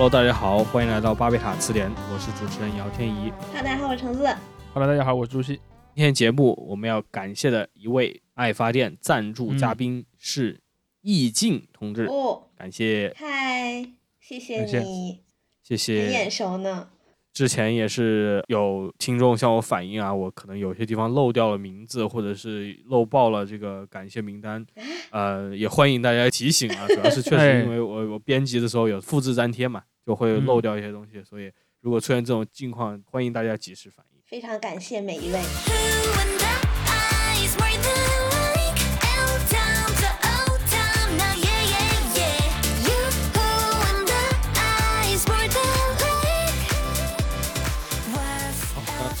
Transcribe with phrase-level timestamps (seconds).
[0.00, 3.30] Hello，大家好，欢迎来到巴贝塔词典，我是主持人姚天怡。
[3.52, 4.26] 哈，大家好，我是橙子。
[4.72, 5.60] Hello，大家好，我是朱熹。
[5.94, 10.58] 今天节目我们要感谢的一位爱发电赞助嘉宾是
[11.02, 15.20] 易静同志，哦，感谢嗨，谢谢你谢你，
[15.62, 16.30] 谢很眼。
[16.30, 16.88] 熟呢。
[17.32, 24.64] 之前也是有听众向我反映啊，我可能有些地方漏掉了名字，或者是漏报了这个感谢名单，
[25.10, 26.86] 呃，也欢迎大家提醒啊。
[26.88, 34.20] 主要是确 哎实因为我我编辑的时候有复制粘贴嘛，就会漏掉一些东西，所以如果出现这种境况，欢迎大家及时反映。
[34.26, 35.40] 非常感谢每一位。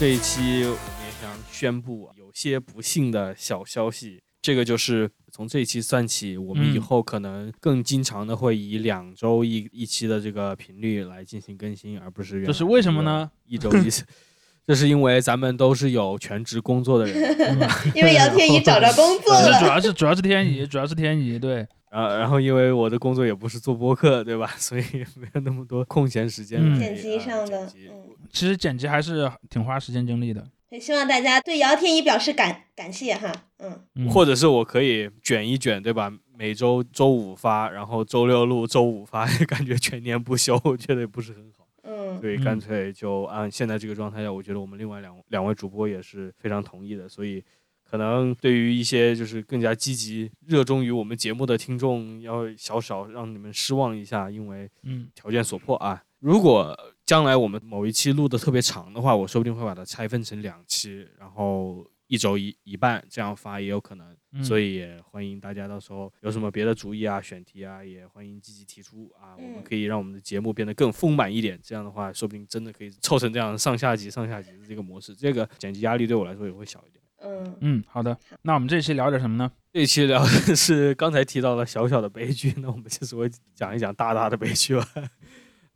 [0.00, 13.30] 这一期我们也想宣布有些不幸的小消息，这个就是从这一期算起，我们以嗯后可能更经常的会以两周一一期的这个频率来进行更新，而不是原来这是为什么呢？
[13.44, 14.02] 一周一次。
[14.66, 17.36] 这是因为咱们都是有全职工作的人，
[17.94, 24.46] 因为姚天怡找着工作是主，要是主要是天怡，主要是天怡，对，然后然后因为我的工作也不是做播客，对吧？
[24.56, 24.82] 所以
[25.16, 30.46] 没有那么多空闲时间嗯剪辑呃上的嗯其实剪辑还是挺花时间精力的。
[30.70, 33.32] 也希望大家对姚天一表示感感谢哈。
[33.58, 36.12] 嗯，嗯，或者是我可以卷一卷，对吧？
[36.38, 41.66] 每周周五发，然后周六录，周五发， 感觉全年不休，我觉得也不是很好。
[41.82, 47.08] 嗯，所以干脆就按现在这个状态下，我觉得我们另外两两位主播也是非常同意的。
[47.08, 47.44] 所以
[47.90, 56.02] 可能对于一些就是更加积极、热衷于我们节目的听众，要小小让你们失望一下，因为嗯，条件所迫啊。
[56.20, 64.06] 如果将来我们某一期录的特别长的话，我说不定会把它拆分成两期，然后一周一一半这样发也有可能。
[64.32, 69.34] 嗯所以也欢迎大家到时候有什么别的主意啊、选题啊，也欢迎积极提出啊。
[69.36, 75.16] 我们嗯可以让我们的节目变得更丰满一点，这样的话，说不定真的可以凑成这样上下集、上下集的这个模式。
[75.16, 76.99] 这个剪辑压力对我来说也会小一点。
[77.22, 78.16] 嗯，嗯，好的。
[78.42, 79.50] 那我们这期聊点什么呢？
[79.72, 84.86] 这期聊的是刚才提到了小小的悲剧，那我们这次会讲一讲大大的悲剧吧。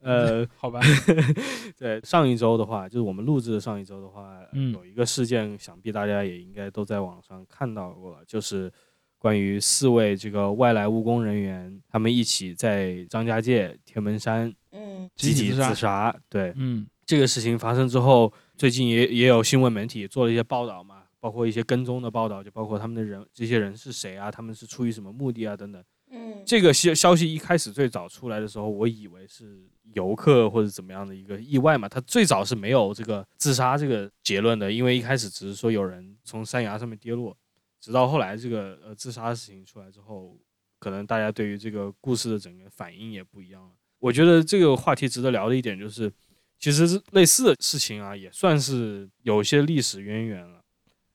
[0.01, 0.81] 呃， 好吧，
[1.79, 8.71] 对，上一周的话，就是我们录制的上一周的话，嗯有一个事件，想必大家也应该都在网上看到过了，就是
[9.19, 16.15] 关于四位这个外来务工人员，他们一起在张家界天门山嗯，集体自杀。
[16.29, 25.83] 对，嗯这个事情发生之后，最近也也有新闻媒体做了一些报道嘛，包括一些跟踪的报道，就包括他们的人，这些人是谁啊，他们是出于什么目的啊，等等。
[26.11, 31.89] 嗯，这个消消息一开始最早出来的时候，我以为是游客或者怎么样的一个意外嘛。
[31.89, 37.35] 他最早是没有这个自杀这个结论的，因为一开始只是说有人从山崖上面跌落，
[37.81, 40.39] 直到后来这个呃自杀的事情出来之后，
[40.79, 43.71] 可能大家对于这个故事的整个反应也不一样了。
[43.99, 46.13] 我觉得这个话题值得聊的一点就是，
[46.59, 50.61] 其实类似的事情啊，也算是有些历史渊源了。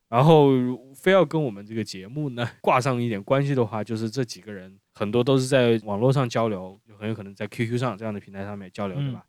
[0.10, 0.50] 然后
[0.96, 9.24] 非要跟我们这个节目呢 挂上一点关系的话，就是这几个人很多都是在网络上交流，就很有可能在 QQ 上这样的平台上面交流，对吧？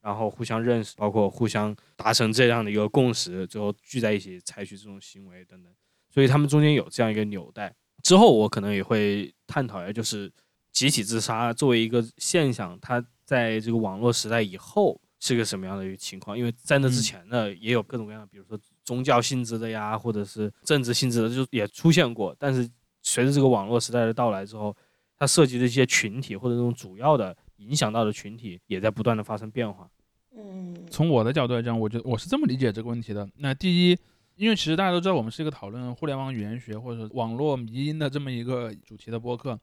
[0.00, 5.72] 然后互相认识，包括互相达成这样的一个共识，最后聚在一起采取这种行为等等。
[6.10, 7.72] 所以他们中间有这样一个纽带。
[8.02, 10.32] 之后我可能也会探讨一下，就是
[10.72, 16.36] 集体自杀作为一个现象，它在这个网络时代以后是个什么样的一个情况？
[16.36, 22.34] 因为在那之嗯前呢，也有各种各样的，比如说宗教性质的呀，或者是政治性质的，就也出现过。
[22.38, 22.68] 但是
[23.02, 24.76] 随着这个网络时代的到来之后，
[25.18, 29.88] 它涉及的一些群体或者这种主要的影响到的群体，也在不断的发生变化。
[30.34, 33.28] 嗯，从我的角度来讲，我觉得我是这么理解这个问题的。
[33.36, 33.98] 那第一，
[34.36, 39.58] 因为其实大家都知道，我们是一个讨论互联网语言学或者网络迷因的这么一个主题的播客。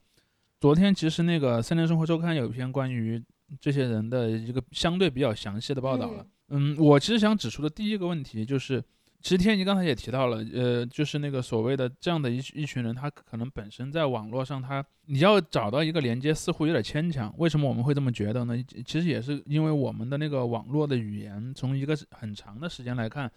[0.60, 3.22] 昨天其实那个《三联生活周刊》有一篇关于
[3.60, 6.26] 这些人的一个相对比较详细的报道了。
[6.50, 8.84] 嗯，我其实想指出的第一个问题就是，
[9.22, 17.34] 其实天一刚才也提到了，呃，就是那个所谓的这样的一一群人，他可能本身在网络上他，你要找到一个连接似乎有点牵强。
[17.38, 18.56] 为什么我们会这么觉得呢？
[18.86, 23.30] 其实也是因为我们的那个网络的语言，从一个很长的时间来看，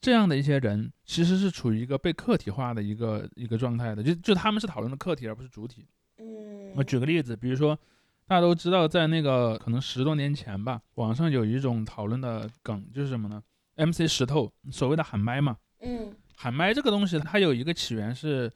[0.00, 5.84] 这样的一些人其实是处于一个被客体化的一个一个状态的，就就他们是讨论的客体而不是主体。
[6.18, 7.78] 嗯，我举个例子，比如说
[8.26, 13.42] 大家都知道，在那个可能十多年前吧，网上有一种讨论的梗，就是什么呢
[13.76, 18.52] ？MC 石头所谓的喊麦嘛，嗯喊麦这个东西，它有一个起源是，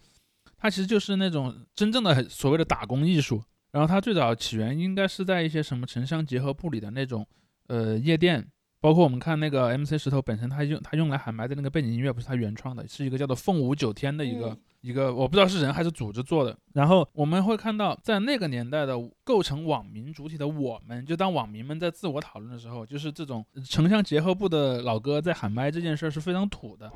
[0.57, 3.43] 它其实就是那种真正的所谓的打工艺术。
[3.73, 7.25] 然后它最早起源应该是在一些什么城乡结合部里的那种
[7.69, 8.45] 呃夜店，
[8.81, 16.57] 包括我们看那个 MC 石头本身，它用它用来喊麦的那个背景音乐不是他原创的，是一个叫做凤舞九天的一个、嗯一个我不知道是人还是组织做的。
[16.73, 26.91] 然后我们会看到，在那个年代的构成网民主体的我们，就当网民们在自我讨论的时候，就是这种城乡结合部的老哥在喊麦这件事儿是非常土的，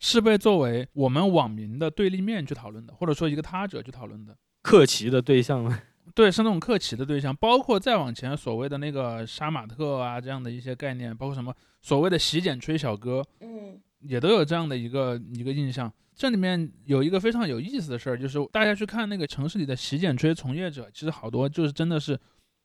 [0.00, 4.36] 是被作为我们网民的对立面去讨论的，或者说一个他者去讨论的。
[4.62, 5.80] 客奇的对象嘛，
[6.14, 15.92] 对，是那种客奇的对象，包括再往前所谓的那个杀马特啊这样的一些概念，包括什么所谓的洗剪吹小哥，嗯也都有这样的一个一个印象。
[16.14, 22.18] 这里面有一个非常有意思的事儿，就是大家去看那个城市里的洗剪吹从业者，其实好多就是真的是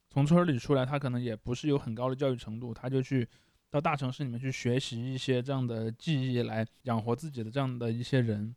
[0.09, 3.27] 从村里出来，他可能也不是有很高的教育程度，他就去
[3.71, 8.55] 到大城市里面去学习一些这样的技艺来养活自己的这样的一些人。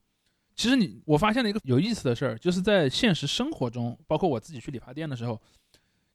[0.57, 5.41] 其实你我发现了一个有意思的事儿，就是在现实生活中，包括我自己去理发店的时候，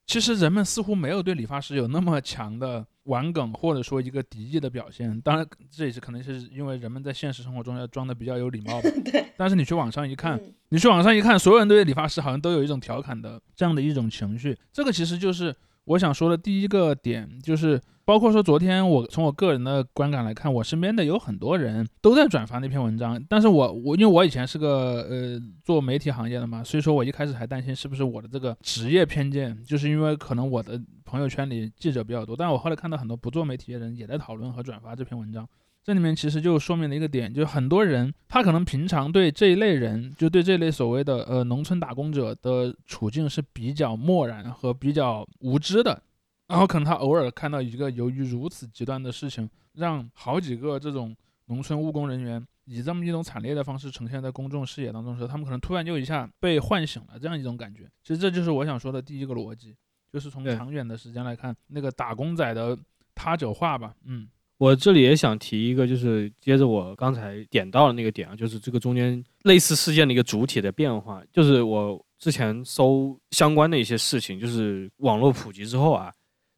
[0.07, 5.19] 其实人们似乎没有对理发师有那么强的玩梗或者说一个敌意的表现。
[5.21, 8.89] 当然，这也是可能是因为人们在现实生活中要装的比较有礼貌吧。
[9.03, 14.57] 对，但是你去网上一看，嗯你去网上一看，所有人对理发师好像都有一种调侃的这样的一种情绪。
[14.71, 35.47] 这个其实就是我想说的第一个点，就是包括说昨天我从我个人的观感来看，我身边的有很多人都在转发那篇文章，但是我我因为我以前是个呃做媒体行业的嘛，所以说我一开始还担心是不是我的这个职业偏见，就是因为可能我的朋友圈里记者比较多，但我后来看到很多不做媒体的人也在讨论和转发这篇文章。
[35.85, 46.01] 这里面其实就说明了一个点，就是很多人他可能平常对这一类人，就对这类所谓的呃农村打工者的处境是比较漠然和比较无知的，
[46.47, 51.15] 然后可能他偶尔看到一个由于如此极端的事情，让好几个这种
[51.45, 57.87] 农村务工人员以这么一种惨烈的方式呈现在公众视野当中的时候，他们可能突然就一下被唤醒了这样一种感觉。
[58.01, 59.75] 其实这就是我想说的第一个逻辑，
[60.11, 62.75] 就是从长远的时间来看，那个打工仔的
[63.13, 64.27] 他者化吧，嗯。
[64.57, 71.21] 我这里也想提一个，就是接着我刚才点到的那个点啊，就是这个中间类似事件的一个主体的变化。
[71.31, 76.09] 就是我之前搜相关的一些事情，就是网络普及之后啊，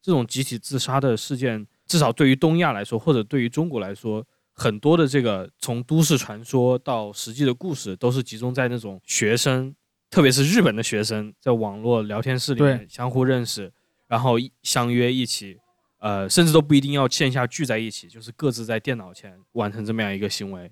[0.01, 4.23] 这种集体自杀的事件，至少对于东亚来说，或者对于中国来说，
[4.53, 9.75] 很多的这个从都市传说到实际的故事，都是集中在那种学生，
[10.11, 13.73] 特别是日本的学生，在网络聊天室里面相互认识，
[14.07, 15.57] 然后相约一起
[15.99, 20.71] 呃，甚至都不一定要线下聚在一起，就是各自在电脑前完成这么样一个行为。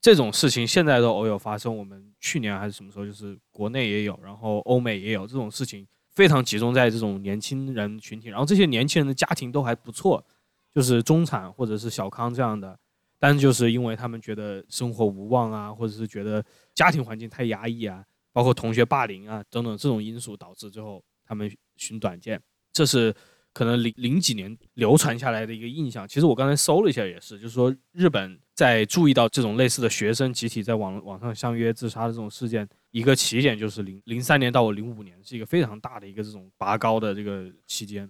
[0.00, 1.76] 这种事情现在都偶有发生。
[1.76, 8.28] 我们去年还是什么时候，就是国内也有，然后欧美也有这种事情，非常集中在这种年轻人群体。
[8.28, 10.24] 然后这些年轻人的家庭都还不错，
[10.72, 12.78] 就是中产或者是小康这样的，
[13.18, 22.40] 但是就是因为他们觉得生活无望啊，或者是觉得家庭环境太压抑啊，包括同学霸凌啊等等这种因素，导致最后他们寻短见。
[22.72, 23.12] 这是
[23.56, 26.06] 可能零零几年流传下来的一个印象。
[26.06, 38.06] 其实我刚才搜了一下，也是，就是说日本在注意到这种类似的学生集体在网网上相约自杀的这种事件，一个起点就是零零三年到零五年是一个非常大的一个这种拔高的这个期间。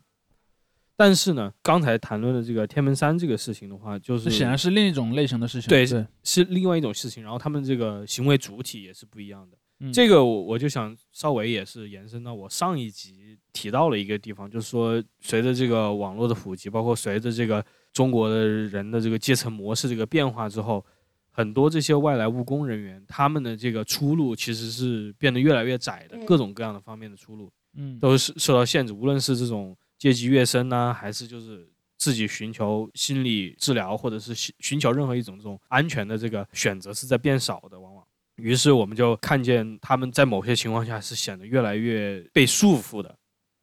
[0.96, 5.69] 但是呢，刚才谈论的这个天门山这个事情的话，就是显然是另一种类型的事情。
[5.69, 9.56] 对对，是另外一种事情，然后他们这个行为主体也是不一样的。
[9.78, 20.84] 嗯这个我我就想稍微也是延伸到我上一集提到了一个地方，就是说随着这个网络的普及，包括随着这个中国的人的这个阶层模式这个变化之后，
[21.31, 38.06] 很多这些外来务工人员他们的这个出路其实是变得越来越窄的，嗯各种各样的方面的出路嗯，都是受到限制，无论是这种阶级跃升呢，还是就是自己寻求心理治疗，或者是寻寻求任何一种这种安全的这个选择是在变少的，往往。
[38.36, 43.16] 于是我们就看见他们在某些情况下是显得越来越被束缚的，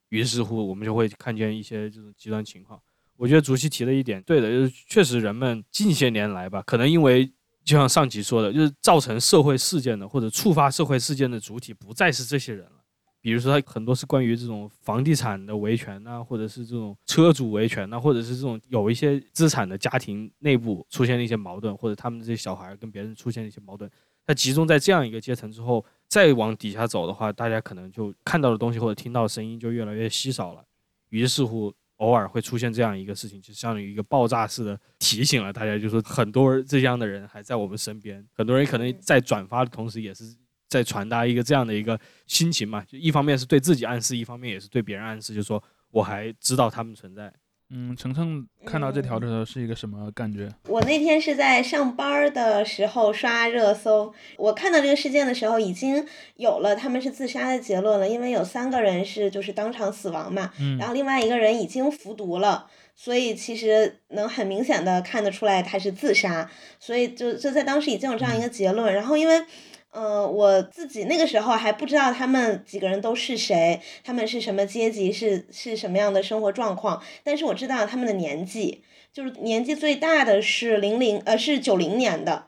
[0.10, 2.80] 于是乎我们就会看见一些这种极端情况。
[3.16, 7.26] 我觉得主席提的一点对的，就是确实人们近些年来吧，可能因为
[7.64, 12.84] 就像上集说的，就是造成社会事件的或者触发社会事件的主体不再是这些人了。
[13.22, 23.90] 比如说，很多是关于这种房地产的维权呐、或者是这种车主维权呐、或者是这种有一些资产的家庭内部出现了一些矛盾，或者他们这些小孩跟别人出现了一些矛盾。
[24.26, 30.64] 它集中在这样一个阶层之后，再往底下走的话，大家可能就看到的东西或者听到的声音就越来越稀少了。
[31.10, 40.24] 于是乎，偶尔会出现这样一个事情，就相当于一个爆炸式的提醒了大家，就说很多这样的人还在我们身边，很多人可能在转发的同时，也是
[40.68, 42.84] 在传达一个这样的一个心情嘛。
[42.86, 45.62] 就一方面是对自己暗示，一方面也是对别人暗示，就说
[45.92, 47.34] 我还知道他们存在。
[47.76, 50.48] 嗯，程程看到这条的时候是一个什么感觉？
[50.68, 66.48] 我那天是在上班的时候刷热搜，我看到这个事件的时候，已经有了他们是自杀的结论了，因为有三个人是就是当场死亡嘛，嗯然后另外一个人已经服毒了，所以其实能很明显的看得出来他是自杀，
[66.80, 69.44] 所以就就在当时已经有这样一个结论，然后因为。
[69.94, 78.84] 呃，我自己那个时候还不知道他们几个人都是谁，他们是什么阶级，是是什么样的生活状况，但是我知道他们的年纪，
[79.14, 82.48] 就是年纪最大的是零零呃是九零年的，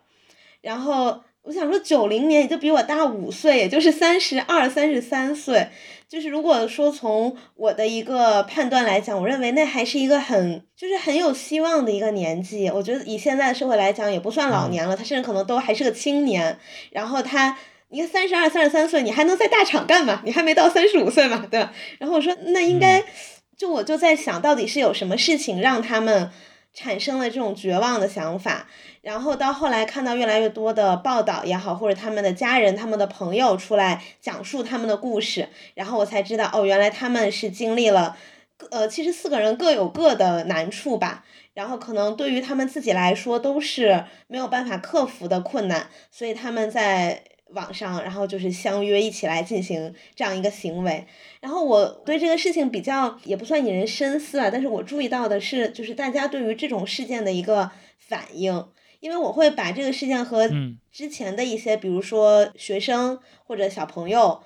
[0.61, 5.67] 然后我想说九零年也就比我大五岁，也就是三十二、三十三岁。
[6.07, 12.69] 就是如果说从我的一个判断来讲，我认为那还是一个很就是很有希望的一个年纪。
[12.69, 16.57] 我觉得以现在的社会来讲，也不算老年了，他甚至可能都还是个青年。
[16.91, 17.57] 然后他，
[17.89, 20.21] 你看三十二、三十三岁，你还能在大厂干嘛？
[20.23, 21.73] 你还没到三十五岁嘛，对吧？
[21.99, 23.03] 然后我说那应该，
[23.57, 26.29] 就我就在想到底是有什么事情让他们
[26.75, 28.67] 产生了这种绝望的想法。
[29.01, 38.17] 然后到后来看到越来越多的报道也好，或者他们的家人、他们的朋友出来讲述他们的故事，然后我才知道哦，原来他们是经历了，
[38.71, 41.23] 呃，其实四个人各有各的难处吧。
[41.53, 47.23] 然后可能对于他们自己来说都是没有办法克服的困难，所以他们在
[47.55, 51.07] 网上，然后就是相约一起来进行这样一个行为。
[51.41, 58.67] 然后我对这个事情比较也不算引人深思啊，但是我注意到的是，就是大家对于这种事件的一个反应。
[59.01, 64.41] 因为我会把这个事件和嗯之前的一些，比如说学生或者小朋友，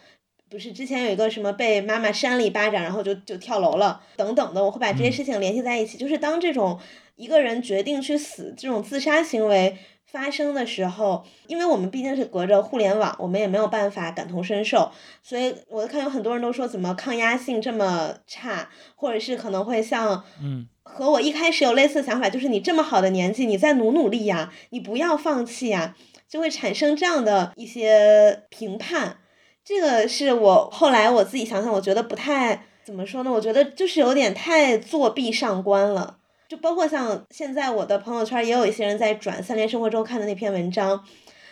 [0.50, 5.98] 不是之前有一个什么被妈妈扇了一巴掌，然后就就跳楼了等等的，我会把这些嗯事情联系在一起。
[5.98, 6.78] 就是当这种
[7.16, 9.78] 一个人决定去死这种自杀行为
[10.12, 25.96] 发生的时候，因为我们毕竟是隔着互联网，我们也没有办法感同身受，所以我看有很多人都说怎么抗压性这么差，或者是可能会像嗯和我一开始有类似的想法，就是你这么好的年纪，你再努努力呀，你不要放弃呀，
[26.28, 29.18] 就会产生这样的一些评判。
[29.64, 33.32] 这个是我后来我自己想想，我觉得不太怎么说呢？
[33.32, 36.19] 我觉得就是有点太作弊上观了。
[36.50, 41.06] 就包括像现在我的朋友圈也有一些人在转《三联生活周刊》的那篇文章，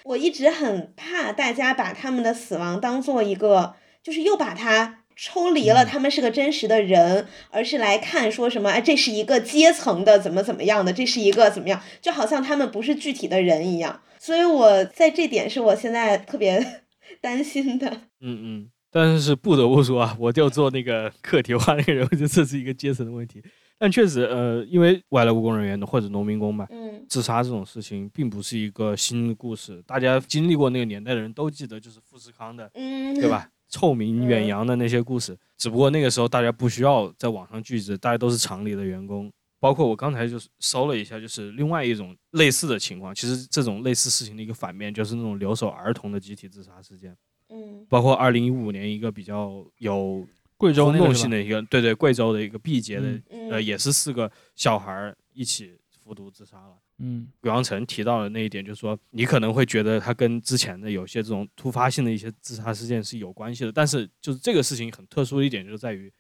[0.04, 14.02] 我一直很怕大家把他们的死亡当做一个，就是又把它抽离了，他们是个真实的人，而是来看说什么，哎，这是一个阶层的怎么怎么样的，这是一个怎么样，就好像他们不是具体的人一样。
[14.18, 16.82] 所以我在这点是我现在特别
[17.22, 17.88] 担心的。
[18.20, 23.44] 嗯嗯，但是不得不说啊，我就做那个课题化那个人，我觉得这是一个阶层的问题。
[23.80, 33.30] 但确实，呃，因为外来务工人员或者农民工嘛，嗯自杀这种事情并不是一个新的故事，大家经历过那个年代的人都记得，就是富士康的，嗯，对？
[33.30, 33.50] 吧？
[33.70, 39.30] 臭名远扬的那些故事，只不过那个时候大家不需要在网上聚集，大家都是厂里的员工。
[39.60, 43.14] 包括我刚才就是搜了一下，就是另外一种类似的情况。
[43.14, 47.14] 其实这种类似事情的一个反面，就是那种留守儿童的集体自杀事件。
[47.50, 50.26] 嗯包括二零一五年一个比较有
[50.58, 53.22] 贵州那性的一个，对对，贵州的一个毕节的，
[53.52, 56.78] 呃，也是四个小孩儿一起服毒自杀了。
[56.98, 57.28] 嗯。
[57.40, 66.12] 鬼王城提到的那一点，就是说你可能会觉得他跟之前的有些这种突发性的一些自杀事件是有关系的，但是就是这个事情很特殊的一点，就在于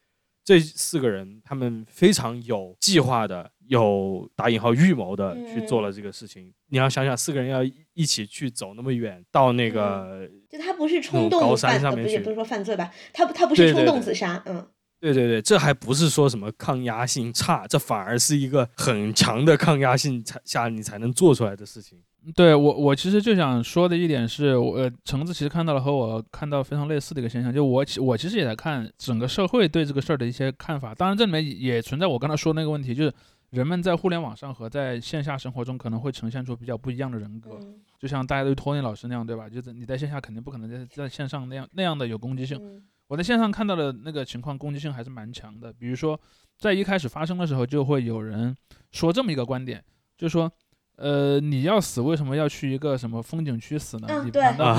[0.43, 6.53] 这四个人他们非常有计划的、有打引号预谋的去做了这个事情。
[6.67, 7.63] 你要想想，四个人要
[7.97, 12.91] 一一起去走那么远，到那个就他不是冲动高山上面去不是不是说犯罪吧？
[13.11, 14.65] 他不他不是冲对对对动自杀，嗯
[14.99, 21.99] 对对对，这还不是说什么抗压性差，这反而是一个很强的抗压性才下你才能做出来的事情。
[22.35, 30.93] 对我，我其实就想说的一点是，我呃，橙子其实看到了和我看到非常类似的一个现象，就我其我其实也在看整个社会对这个事儿的一些看法。
[30.93, 33.13] 当然，这里面也存在我刚才说的那个问题，就是
[33.51, 37.57] 人们在互联网上和在线下生活中可能会呈现出比较不一样的人格。
[37.61, 39.49] 嗯就像大家对托尼老师那样，对吧？
[39.49, 42.57] 就是你在线下肯定不可能在在线上那样那样的有攻击性。
[42.61, 45.71] 嗯我在线上看到的那个情况，攻击性还是蛮强的。
[45.71, 46.19] 比如说，
[46.59, 48.53] 在一开始发生的时候，就会有人
[48.91, 49.81] 说这么一个观点，
[50.17, 50.51] 就是说，
[50.97, 54.07] 呃，你要死，为什么要去一个什么风景区死呢？
[54.25, 54.75] 你难道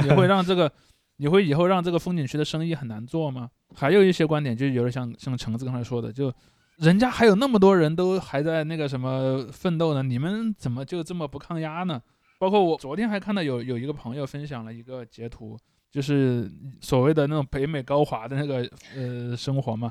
[0.00, 0.72] 你 会让这个，
[1.18, 3.50] 你会以后让这个风景区的生意很难做吗？
[3.74, 6.32] 还有一些观点，就有点像像橙子刚才说的，就
[6.76, 12.00] 人家还有那么多人都还在那个什么奋斗呢，你们怎么就这么不抗压呢？
[12.38, 15.58] 包括我昨天还看到有有一个朋友分享了一个截图，
[15.90, 16.50] 就是
[16.82, 19.90] 所谓的那种北美高华的那个呃生活嘛，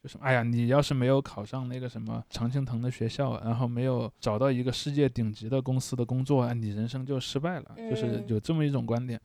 [0.00, 9.20] 就是哎呀，你要是没有考上那个什么常青藤的学校，然后没有找到一个世界顶级的公司的工作，哎，你人生就失败了，就是嗯有这么一种观点。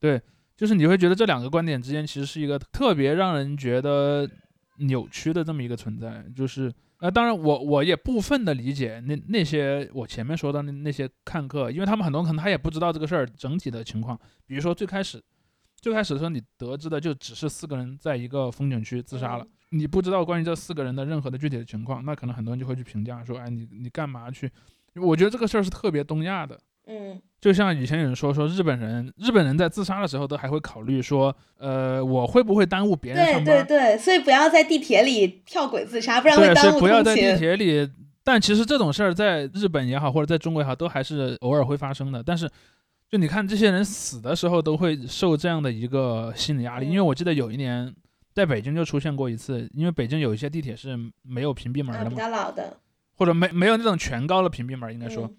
[0.00, 0.20] 对，
[0.56, 4.28] 就是你会觉得这两个观点之间其实是一个特别让人觉得
[4.78, 6.72] 扭曲的这么一个存在，就是。
[6.98, 14.18] 呃，当然我，我也部分的理解那那些我前面说的那那些看客，因为他们很多人可能他也不知道这个事儿整体的情况。
[14.46, 15.22] 比如说最开始，
[15.82, 24.50] 最开始的时候你得知的就只是四个人在一个风景区自杀了，你不知道关于这四个人的任何的具体的情况，那可能很多人就会去评价说，哎，你你干嘛去？
[24.94, 33.66] 我觉得这个事儿是特别东亚的，嗯就像以前有人说说日本人，日本人在自杀的时候都还会考虑说，呃，我会不会耽误别人对上班？
[33.66, 37.36] 对对，所以不要在地铁里跳轨自杀，不然会耽误不要在地。
[37.36, 37.90] 铁里。
[38.22, 42.22] 但其实这种事儿在日本也好，或者在中国也好，都还是偶尔会发生的。
[42.22, 42.48] 但是，
[43.10, 46.86] 就你看这些人死的时候，都会受这样的一个心理压力。
[46.86, 47.94] 因为嗯我记得有一年
[48.32, 52.78] 在北京就出现过一次，因为北京有一些地铁是没有屏蔽门啊，比的嘛，较老的，
[53.18, 55.26] 或者没没有那种全高的屏蔽门，应该说。
[55.26, 55.36] 嗯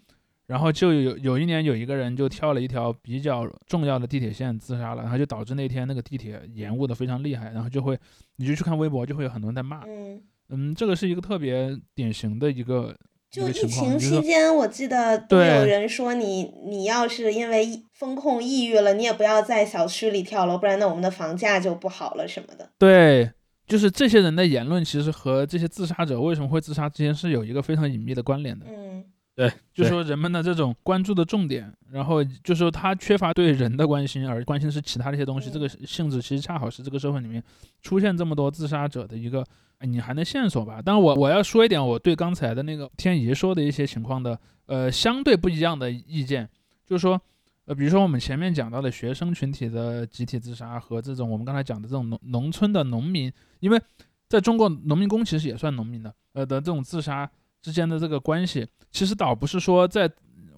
[0.47, 7.97] 然后就有有一年有一个人就跳了一条比较重要的地铁线自杀了，然后就导致那天那个地铁延误的非常厉害，然后就会
[8.35, 9.81] 你就去看微博，就会有很多人在骂。
[9.87, 12.95] 嗯，嗯，这个是一个特别典型的一个
[13.31, 22.69] 就疫情期间，我记得都有人说你你要是因为风控抑郁了，你也不要在小区里跳楼，不然那我们的房价就不好了什么的。
[22.77, 23.31] 对，
[23.65, 28.67] 就是这些人的言论其实和这些自杀者为什么会自杀之间是有一个非常隐秘的关联的。
[28.69, 29.03] 嗯
[29.35, 35.51] 对就说人们的这种关注的重点，然后就说他缺乏对人的关心，而关心是其他的一些东西。
[35.51, 37.43] 这个性质其实恰好是这个社会里面
[37.81, 39.45] 出现这么多自杀者的一个
[39.79, 40.81] 哎你还能线索吧。
[40.83, 46.49] 但我我要说一点，我对刚才的那个天怡说的一些情况的呃相对不一样的意见，
[46.85, 47.21] 就是说。
[47.67, 53.81] 呃，比如说我们前面讲到的学生群体的集体自杀和这种我们刚才讲的这种农农村的农民，因为
[54.29, 57.27] 在中国农民工其实也算农民的，呃的这种自杀
[57.65, 60.07] 之间的这个关系，其实倒不是说在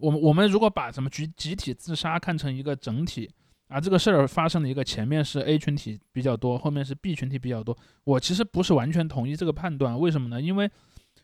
[0.01, 3.31] 我们我们如果把什么集集体自杀看成一个整体
[3.69, 10.41] 啊，这个事儿发生的一个前面是 A 群体比较多，后面是 B 群体比较多，我其实不是完全同意这个判断，为什么呢？
[10.41, 10.69] 因为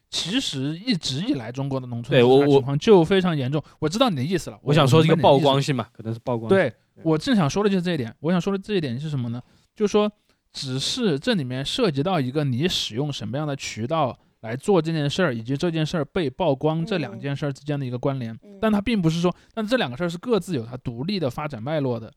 [0.10, 3.62] 其实一直以来中国的农村自杀情况就非常严重。
[3.80, 6.48] 我知道你的意思了，我想说一个曝光性嘛，可能是曝光。
[6.48, 6.74] 对
[7.04, 8.16] 我正想说的就是这一点。
[8.22, 9.42] 我想说的这一点是什么呢？
[9.76, 10.10] 就是说，
[10.54, 18.38] 只是这里面涉及到一个你使用什么样的渠道来做这件事儿，以及这件事儿被曝光这两嗯件事儿之间的一个关联。
[18.44, 22.14] 嗯，但它并不是说，但这两个事儿是各自有它独立的发展脉络的。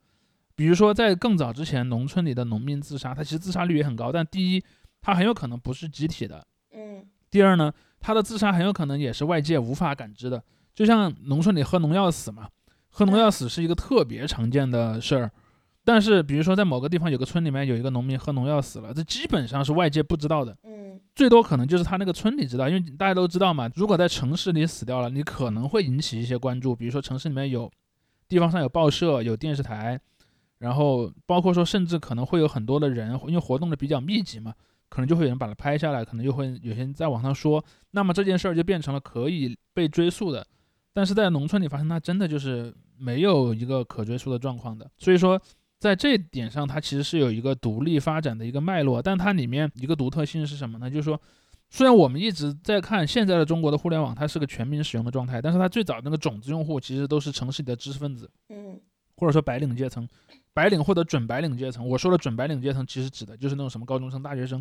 [0.55, 4.65] 比如说，在更早之前，农村里的农民自杀，它其实自杀率也很高，但第一，
[5.01, 6.41] 它很有可能不是集体的；
[6.75, 10.43] 嗯第二呢，他的自杀很有可能也是外界无法感知的，
[10.75, 12.49] 就像农村里喝农药死嘛，
[12.89, 15.31] 喝农药死是一个特别常见的事儿。
[15.87, 27.71] 但是，比如说在某个地方有个村里面有一个农民喝农药死了，这基本上是外界不知道的，嗯最多可能就是他那个村里知道，因为大家都知道嘛，如果在城市里死掉了，你可能会引起一些关注，比如说城市里面有
[28.29, 29.97] 地方上有报社、有电视台，
[30.59, 34.53] 然后包括说甚至可能会有很多的人，因为活动的比较密集嘛，
[34.89, 40.45] 可能就会有人把它拍下来，可能就会有些人在网上说，那么这件事儿就变成了可以被追溯的。
[40.93, 44.91] 但是在农村里发生，它真的就是没有一个可追溯的状况的。
[44.99, 45.41] 所以说，
[45.87, 50.91] 在这一点上，它其实是有一个独立发展的一个脉络，但它里面一个独特性是什么呢？
[50.91, 51.21] 就是说，
[51.71, 58.81] 虽然我们一直在看现在的中国的互联网，它是个全民使用的状态，但是它最早那个种子用户其实都是城市里的知识分子，嗯
[59.17, 60.07] 或者说白领阶层，
[60.53, 61.89] 白领或者准白领阶层。
[61.89, 64.61] 我说的准白领阶层，其实指的就是那种什么高中生、大学生，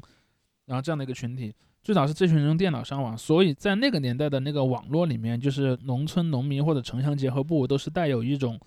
[0.67, 1.51] 然后这样的一个群体。
[1.83, 8.59] 最早是这群人用电脑上网，所以在那个年代的那个网络里面，就是农村农民或者城乡结合部都是带有一种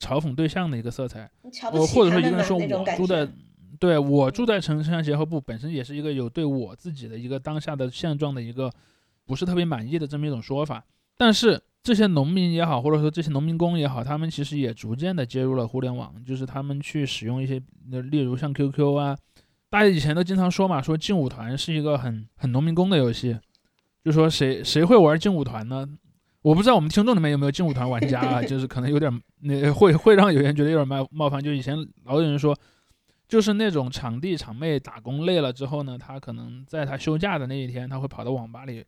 [0.00, 1.30] 嘲讽对象的一个色彩。
[1.72, 3.28] 我或者说一个人说我住在，
[3.78, 8.70] 对我住在城乡结合部，本身也是一个有对我自己的一个当下的现状的一个
[9.24, 10.84] 不是特别满意的这么一种说法。
[11.16, 19.16] 但是这些农民也好，或者说这些农民工也好，他们其实也逐渐的接入了互联网，就是他们去使用一些，呃例如像 QQ 啊，
[19.68, 23.38] 大家以前都经常说嘛，说劲舞团是一个很很农民工的游戏，
[24.04, 25.88] 就说谁谁会玩劲舞团呢？
[26.42, 31.42] 我不知道我们听众里面有没有劲舞团玩家啊， 就是可能有点那会会让有人觉得有点冒冒犯。
[31.42, 32.56] 就以前老有人说，
[33.26, 38.84] 就是那种场地场妹打工累了之后呢，他可能在他休假的那一天，他会跑到网吧里，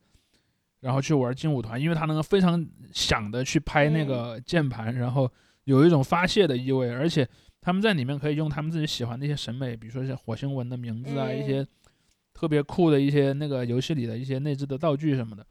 [0.80, 5.30] 然后去玩劲舞团，因为他能够非常想的去拍那个键盘，然后
[5.64, 7.28] 有一种发泄的意味，而且
[7.60, 11.66] 他们在里面可以用他们自己喜欢的一些审美，比如说像火星文的名字啊，嗯一些
[12.32, 15.44] 特别酷的一些那个游戏里的一些内置的道具什么的。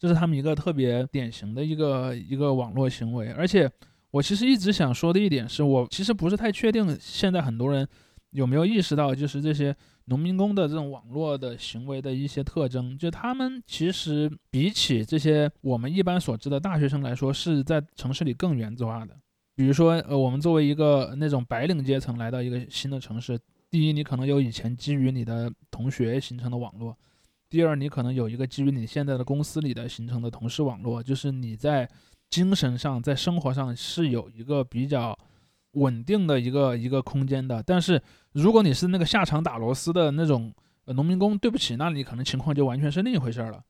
[0.00, 3.70] 这是他们一个特别典型的一个一个网络行为，而且
[4.10, 7.86] 我其实一直想说的一点是我其实不是太确定现在很多人
[8.30, 19.14] 有没有意识到，就是这些农民工的这种网络的行为的一些特征，就他们其实比起这些我们一般所知的大学生来说，是在城市里更原子化的。
[19.54, 26.96] 比如说，呃，我们作为一个那种白领阶层来到一个新的城市，第一，你可能有以前基于你的同学形成的网络。
[27.50, 31.86] 第二，你可能有一个基于你现在的公司里的形成的同事网络，就是你在
[32.30, 35.18] 精神上、在生活上是有一个比较
[35.72, 37.60] 稳定的一个一个空间的。
[37.60, 38.00] 但是，
[38.34, 40.54] 如果你是那个下场打螺丝的那种
[40.86, 43.60] 农民工，对不起，那你可能情况就完全是另一回事儿了。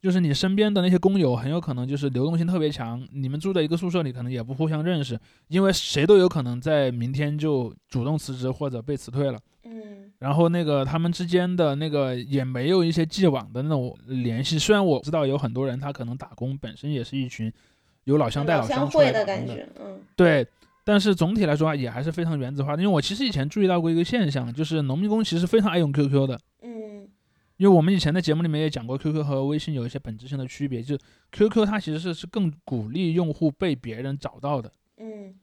[0.00, 5.18] 就是你身边的那些工友很有可能就是流动性特别强，你们住在一个宿舍里，可能也不互相认识，
[5.48, 9.38] 因为谁都有可能在明天就主动辞职或者被辞退了。
[9.66, 14.58] 嗯然后那个他们之间的那个也没有一些既往的那种联系。
[14.58, 17.52] 虽然我知道有很多人他可能打工本身也是一群
[18.04, 20.46] 有老乡带老乡出来会的感觉，嗯对。
[20.84, 22.82] 但是总体来说啊也还是非常原子化的。
[22.82, 26.40] 因为我其实以前注意到过一个现象，就是农民工其实非常爱用 QQ 的。
[26.62, 27.08] 嗯
[27.58, 31.00] 因为我们以前的节目里面也讲过，QQ 和微信有一些本质性的区别，就是
[31.32, 34.70] QQ 它其实是是更鼓励用户被别人找到的。
[34.98, 35.34] 嗯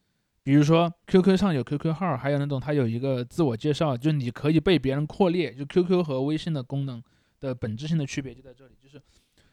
[0.44, 5.54] 比如说 QQ 上有 QQ 号，还有那种它有一个自我介绍，就你可以被别人扩列。
[5.54, 7.02] 就 QQ 和微信的功能
[7.40, 9.02] 的本质性的区别就在这里，就是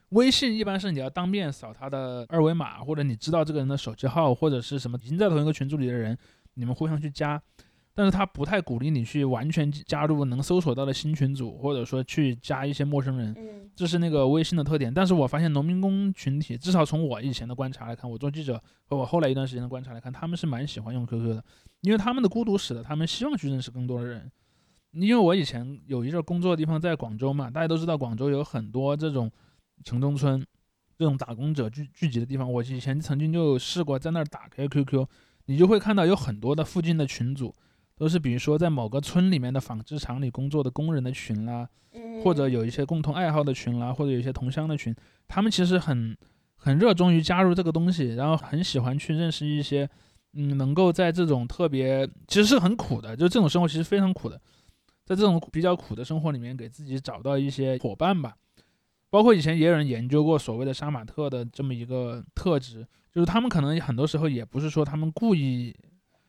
[0.08, 6.18] 微信一般是你要当面扫他的二维码，或者你知道这个人的手机号，或者是什么已经在同一个群组里的人，
[6.54, 7.40] 你们互相去加。
[7.94, 13.34] 但是他不太鼓励你去完全加入能搜索到的新群组，或者说去加一些陌生人。
[13.36, 14.92] 嗯这是那个微信的特点。
[14.92, 21.44] 但是我发现农民工群体，至少从我以前的观察来看，我做记者和我后来一段时间的观察来看，他们是蛮喜欢用 QQ 的，
[21.80, 24.30] 因为他们的孤独使得他们希望去认识更多的人。
[24.92, 29.30] 因为我以前有一阵儿工作的地方在广州嘛，大家都知道广州有很多这种
[29.84, 30.44] 城中村，
[30.98, 32.52] 这种打工者聚聚集的地方。
[32.52, 35.06] 我以前曾经就试过在那儿打开 QQ，
[35.46, 37.54] 你就会看到有很多的附近的群组，
[38.00, 44.96] 都是比如说在某个村里面的纺织厂里工作的工人的群啦，嗯，或者有一些共同爱好的群啦，或者有一些同乡的群，
[45.28, 46.16] 他们其实很
[46.56, 49.86] 很热衷于加入这个东西，然后很喜欢去认识一些，
[50.32, 54.40] 嗯，能够在这种特别其实是很苦的，就这种生活其实非常苦的，
[55.04, 58.34] 在这种比较苦的生活里面，给自己找到一些伙伴吧。
[59.10, 65.76] 包括以前也有人研究过所谓的杀马特的这么一个特质，就是他们可能很多时候也不是说他们故意，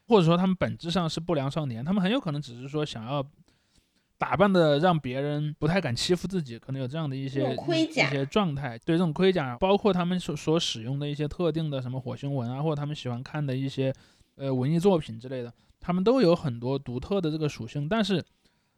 [0.08, 3.26] 或者说他们本质上是不良少年，他们很有可能只是说想要
[4.18, 8.78] 打扮的让别人不太敢欺负自己，可能有这样的一些盔甲一些状态。
[8.80, 13.94] 对这种盔甲，包括他们所所使用的一些特定的什么火星文啊，或者他们喜欢看的一些
[14.36, 17.90] 呃文艺作品之类的，他们都有很多独特的这个属性。
[17.90, 18.24] 但是，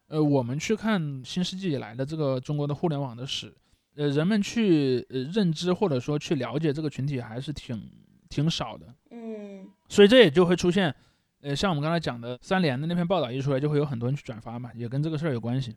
[0.07, 3.53] 呃，我们去看新世纪以来的这个中国的互联网的史，
[3.95, 7.91] 呃，人们去呃认知或者说去了解这个群体还是挺
[8.29, 8.85] 挺少的。
[9.11, 10.93] 嗯所以这也就会出现，
[11.43, 15.75] 呃，像我们刚才讲的三联的那篇报道一出来，就会有很多人去转发嘛，也跟这个事儿有关系。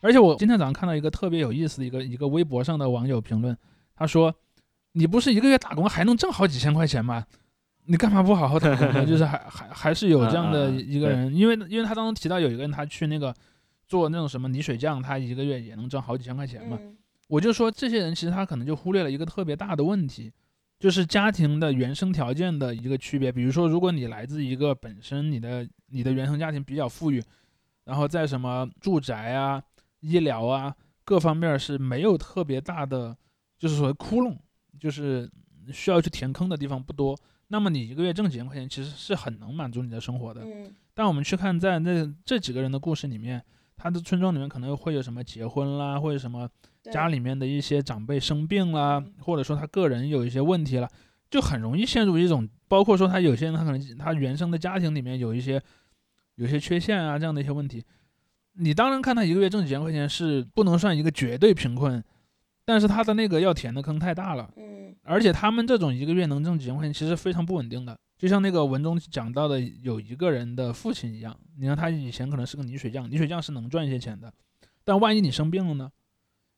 [0.00, 3.56] 而且我今天早上看到一个特别有意思的一个一个微博上的网友评论，
[3.94, 4.34] 他说
[4.92, 7.24] ：“你不是一个月打工还能挣好几千块钱吗？
[7.86, 9.06] 你干嘛不好好打工呢？
[9.06, 13.34] 就是还还还是有这样的一个人，因为因为他当中提到有一个人他去那个
[13.86, 16.76] 做那种什么泥水匠，他一个月也能挣好几千块钱嘛。
[16.80, 16.96] 嗯
[17.26, 20.30] 我就说这些人其实他可能就忽略了一个特别大的问题，
[20.84, 23.32] 就是家庭的原生条件的一个区别。
[23.32, 27.24] 比如说，如果你来自一个本身你的你的原生家庭比较富裕，
[27.84, 29.62] 然后在什么住宅啊、
[30.00, 33.16] 医疗啊各方面是没有特别大的，
[33.58, 34.36] 就是所谓窟窿，
[34.78, 35.26] 就是
[35.72, 37.18] 需要去填坑的地方不多，
[37.48, 40.42] 那么你一个月挣几千块钱，其实是很能满足你的生活的。
[40.44, 43.42] 嗯但我们去看在那这几个人的故事里面，
[43.74, 50.88] 他的村庄里面可能会有什么结婚啦，或者什么对家里面的一些长辈生病啦嗯，或者说他个人有一些问题了，
[51.30, 55.60] 就很容易陷入一种，包括说他有些人他可能他原生的家庭里面有一些
[56.36, 57.84] 有些缺陷啊这样的一些问题，
[58.54, 62.02] 你当然看他一个月挣几千块钱是不能算一个绝对贫困，
[62.64, 64.50] 但是他的那个要填的坑太大了。
[64.56, 64.74] 嗯
[65.06, 67.94] 而且他们这种一个月能挣几千块钱，其实非常不稳定的。
[68.16, 74.32] 就像那个文中讲到的，有一个人的父亲一样，你看他以前可能是个泥水匠，泥水匠是能赚一些钱的，
[74.82, 75.92] 但万一你生病了呢？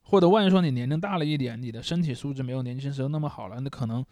[0.09, 4.05] 或者万一说你年龄大了一点，你的身体素质没有年轻时候那么好了，那可能，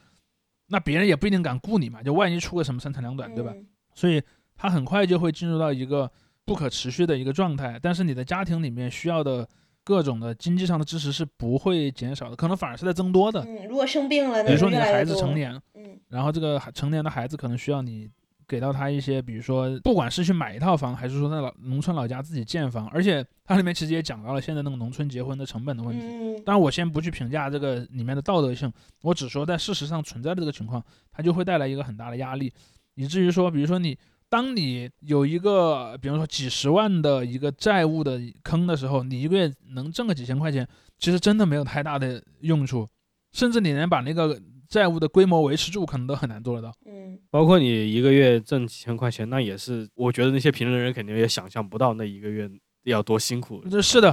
[0.67, 2.03] 那别人也不一定敢雇你嘛。
[2.03, 3.53] 就万一出个什么三长两短，对吧？
[3.55, 4.21] 嗯所以
[4.57, 6.11] 他很快就会进入到一个
[6.45, 7.79] 不可持续的一个状态。
[7.81, 9.49] 但是你的家庭里面需要的
[9.85, 13.45] 各种的经济上的支持是不会减少的，可能反而是在增多的。
[13.45, 18.11] 嗯，如果生病了，比如说你的孩子成年，嗯然后这个成年的孩子可能需要你
[18.47, 26.07] 给到他一些，比如说不管是去买一套房，还是说在老农村老家自己建房，而且它里面其实也讲到了现在那个农村结婚的成本的问题。
[26.07, 26.43] 嗯。
[26.45, 32.53] 当然，我先不去评价这个里面的道德性，我只说在事实上存在的这个情况，它就会带来一个很大的压力，
[32.95, 33.97] 以至于说，比如说你
[34.29, 40.67] 当你有一个，比如说几十万的一个债务的坑的时候，你一个月能挣个几千块钱，
[40.99, 42.87] 其实真的没有太大的用处，
[43.33, 44.39] 甚至你连把那个
[44.75, 46.75] 债务的规模维持住，可能都很难做得到。
[46.85, 52.51] 嗯包括你一个月挣几千块钱，那也是我觉得那些评论人肯定也想象不到那一个月
[52.83, 54.13] 要多辛苦，这是的，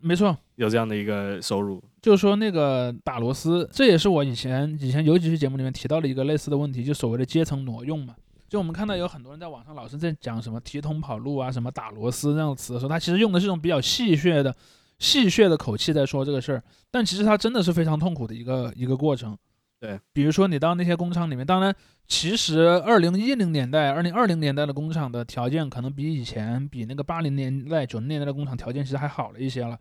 [0.00, 0.36] 没错。
[0.54, 1.82] 有这样的一个收入。
[2.00, 8.14] 就是说那个打螺丝，这也是我以前以前有几期节目里面提到的一个类似的问题，就所谓的阶层挪用嘛。
[8.48, 14.54] 就我们看到有很多人在网上老是在讲什么提桶跑路啊、什么打螺丝这样的词的时候，他其实用的是一种比较戏谑的，
[15.00, 19.36] 戏谑的口气在说这个事儿，但其实他真的是非常痛苦的一个一个过程。
[19.80, 21.74] 对，比如说你到那些工厂里面，当然，
[22.06, 29.78] 其实二零一零年代、二零二零年代的工厂的条件可能比以前、比那个八零年代、九零年代的工厂条件其实还好了一些了，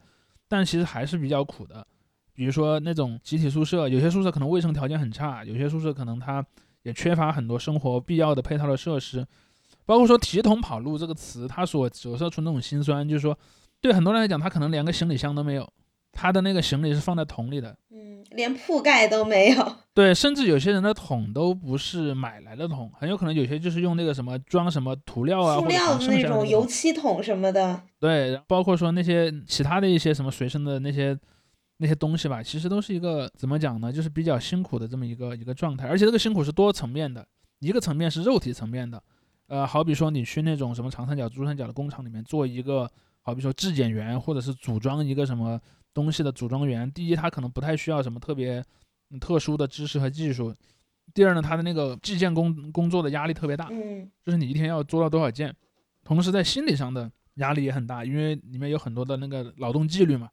[0.48, 1.86] 但其实还是比较苦的。
[2.34, 6.44] 比如说那种集体宿舍，有些宿舍可能卫生条件很差，有些宿舍可能它
[6.84, 9.28] 也缺乏很多生活必要的配套的设施，
[9.86, 13.38] 包括说提桶跑路这个词，它所折射出那种心酸，就是说
[13.82, 15.70] 对很多人来讲，他可能连个行李箱都没有，
[16.12, 19.76] 他的那个行李是放在桶里的，嗯，连铺盖都没有。
[19.94, 31.18] 对，甚至有些人的桶都不是买来的桶，很有可能有些就是用那个什么装什么涂料啊，塑料的那种油漆桶什么的，对，包括说那些其他的一些什么随身的那些
[31.78, 37.26] 那些东西吧，其实都是一个怎么讲呢，就是比较辛苦的这么一个一个状态，而且这个辛苦是多层面的，
[37.60, 39.02] 一个层面是肉体层面的，
[39.48, 42.90] 呃，好比说你去那种什么长三角、珠三角的工厂里面做一个，
[43.22, 45.60] 好比说质检员或者是组装一个什么
[46.00, 48.64] 东西的组装员，第一他可能不太需要什么特别
[49.10, 50.56] 嗯特殊的知识和技术，
[51.14, 55.54] 第二呢，他的那个计件工工作的压力特别大，嗯就是你一天要做到多少件，
[56.06, 60.30] 同时在心理上的压力也很大，因为里面有很多的那个劳动纪律嘛。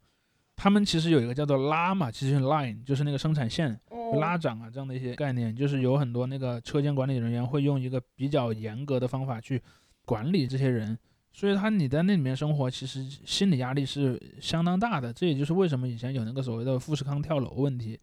[0.58, 9.60] 他们其实有一个叫做拉嘛，其实是 line，就是那个生产线哦拉长啊这样的一些概念，就是有很多那个车间管理人员会用一个比较严格的方法去
[10.06, 10.98] 管理这些人，
[11.38, 15.12] 所以他你在那里面生活，其实心理压力是相当大的。
[15.12, 18.00] 这也就是为什么以前有那个所谓的富士康跳楼问题。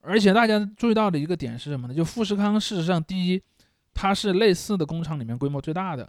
[0.00, 1.94] 而且大家注意到的一个点是什么呢？
[1.94, 3.42] 就富士康事实上，第一，
[3.92, 6.08] 它是类似的工厂里面规模最大的，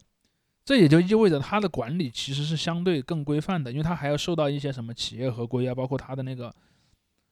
[0.64, 6.54] 这也就意味着它的管理其实是相对更规范的，因为它还要受到一些什么企业合规啊，包括它的那个，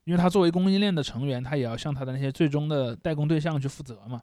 [0.06, 4.20] 因为它作为供应链的成员，它也要向它的那些最终的代工对象去负责嘛。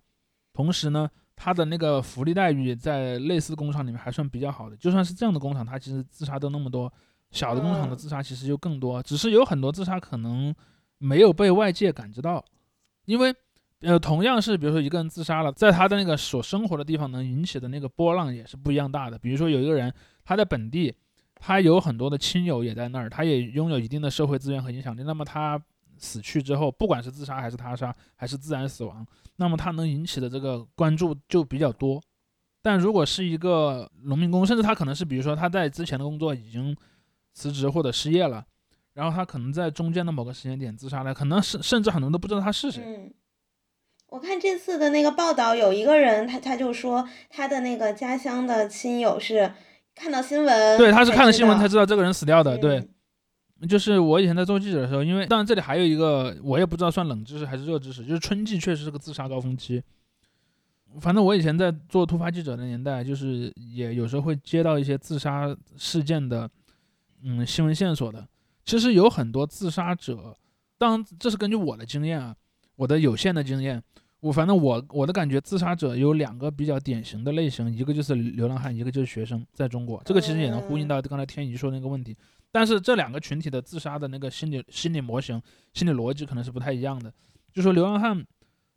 [0.52, 1.08] 同时呢，
[1.40, 6.92] 他的那个福利待遇在类似工厂里面还算比较好的，就算是这样的工厂，他其实自杀都那么多，
[7.30, 10.52] 小的工厂的自杀其实就更多，只是有很多自杀可能
[10.98, 12.44] 没有被外界感知到，
[13.04, 13.32] 因为
[13.82, 19.16] 呃，同样是比如说一个人自杀了，在他的那个所生活的地方能引起的那个波浪也是不一样大的。
[19.16, 20.92] 比如说有一个人他在本地，
[21.36, 25.04] 他有很多的亲友也在那儿，他也拥有一定的社会资源和影响力。
[25.04, 25.56] 那么他
[25.98, 29.06] 死去之后，不管是自杀还是他杀还是自然死亡，
[29.36, 32.02] 那么他能引起的这个关注就比较多。
[32.62, 36.76] 但如果是一个农民工，甚至他可能是比如说他在之前的工作已经
[37.32, 38.44] 辞职或者失业了，
[38.94, 42.82] 然后他可能在中间的某个时间点自杀了，可能是甚至很多人都不知道他是谁。
[42.84, 43.14] 嗯，
[44.08, 49.52] 我看这次的那个报道，有一个人他他就说他的那个家乡的亲友是
[49.94, 52.56] 看到新闻，对，他是看了新闻才知知道这个人死掉的。
[52.56, 52.88] 嗯对，
[53.66, 59.82] 就是我以前在做记者的时候，因为当然这里还有一个我也不知道算冷知识还是热知识，就是春季确实是个自杀高峰期。
[61.00, 66.48] 反正我以前在做突发记者的年代，就是也有时候会接到一些自杀事件的
[67.22, 68.26] 嗯新闻线索的。
[68.64, 70.36] 其实有很多自杀者，
[70.78, 72.34] 当然这是根据我的经验啊，
[72.76, 73.82] 我的有限的经验。
[74.20, 82.16] 我反正我我的感觉，自杀者有两个比较典型的类型，一个就是流浪汉，一个就是学生，在中国，这个其实也能呼应到刚才天怡说的那个问题。
[82.50, 85.40] 但是这两个群体的自杀的那个心理心理模型、
[85.74, 87.12] 心理逻辑可能是不太一样的。
[87.52, 88.24] 就说流浪汉，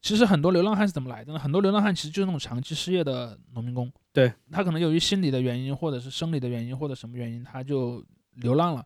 [0.02, 1.40] 其实很多流浪汉是怎么来的呢？
[1.40, 8.04] 很多流浪汉其实就是那种长期失业的农民工，对他可能由于心理的原因，或者是生理的原因，或者什么原因，他就
[8.36, 8.86] 流浪了。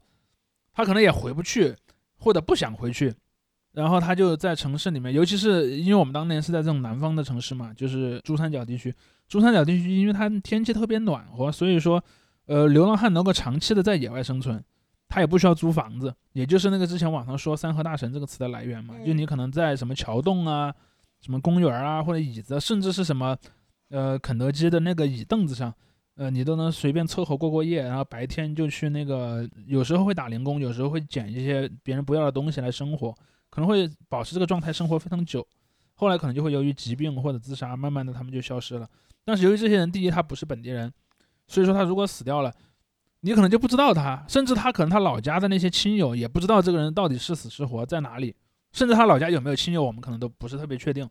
[0.74, 1.74] 他可能也回不去，
[2.18, 3.14] 或者不想回去，
[3.72, 8.94] 然后他就在城市里面，尤其是因为我们当年是在这种南方的城市嘛，就是珠三角地区。
[9.28, 12.04] 珠三角地区因为它天气特别暖和，所以说，
[12.46, 14.62] 呃，流浪汉能够长期的在野外生存，
[15.08, 20.74] 他也不需要租房子，也就是那个之前网上说“三河大神”这个词的来源嘛，就你可能在什么桥洞啊、
[21.22, 23.38] 什么公园啊，或者椅子，甚至是什么，
[23.90, 25.74] 呃，肯德基的那个椅凳子上。
[26.18, 33.14] 呃，你都能随便凑合过过夜，然后白天就去那个，有时候会打零工，有时候会捡一些别人不要的东西来生活，
[33.50, 35.46] 可能会保持这个状态生活非常久。
[35.96, 38.88] 后来可能就会由于疾病或者自杀，慢慢的他们就消失了。
[39.26, 40.90] 但是由于这些人，第一他不是本地人，
[41.48, 42.54] 所以说他如果死掉了，
[43.26, 48.36] 你可能就不知道他，甚至他可能他老家的那些亲友也不知道这个人到底是死是活在哪里，
[48.72, 51.10] 甚至他老家有没有亲友，我们可能都不是特别确定。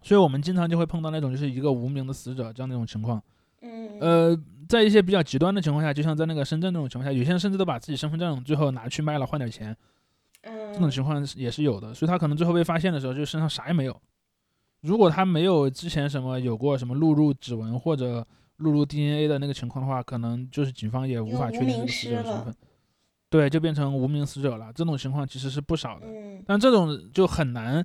[0.00, 3.22] 所以我们经常就会碰到那种就是一个无名的死者这样的一种情况。
[3.60, 9.76] 嗯，呃，在一些比较极端的情况下，就像在那个深圳那种情况下，有些人甚至都把自己身份证最后拿去卖了换点钱，
[10.40, 11.92] 嗯，这种情况也是有的。
[11.92, 13.94] 所以他可能最后被发现的时候，就身上啥也没有。
[14.80, 18.26] 如果他没有之前什么有过什么录入指纹或者
[18.62, 22.54] 录入 DNA 的那个情况的话，可能就是警方也无法确定这个死者的身份。
[23.28, 24.72] 对，就变成无名死者了。
[24.72, 26.06] 这种情况其实是不少的。
[26.06, 27.84] 嗯但这种就很难。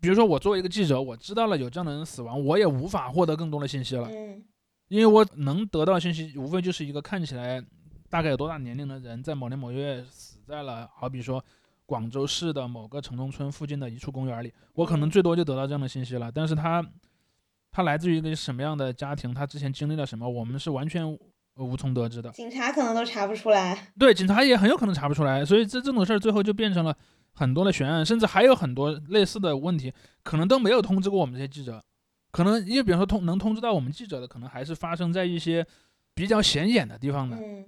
[0.00, 4.08] 比如说，我作为一个记者，我知道了有这样的人死亡，我也无法获得更多的信息了。
[4.10, 4.42] 嗯
[4.88, 7.62] 因为我能得到的信息，无非就是一个看起来
[8.08, 11.44] 大概有多大年龄的人在某年某月死在了，好比说
[11.86, 16.32] 广州市的某个城中村附近的一处公园里，我可能最多就得到这样的信息了。
[16.32, 16.84] 但是他
[17.72, 21.04] 他来自于一个什么样的家庭，他之前经历了什么，我们是完全
[21.54, 22.30] 呃无从得知的。
[22.30, 23.92] 警察可能都查不出来。
[23.98, 26.96] 对，警察也很有可能查不出来，所以这这种事儿最后就变成了
[27.32, 31.82] 很多的悬案，甚至还有很多类似的问题，可能都没有通知过我们这些记者，
[32.30, 35.66] 可能因为比方说通能通知到我们记者的，可能还是发生在一些
[36.14, 37.64] 比较显眼的地方的，嗯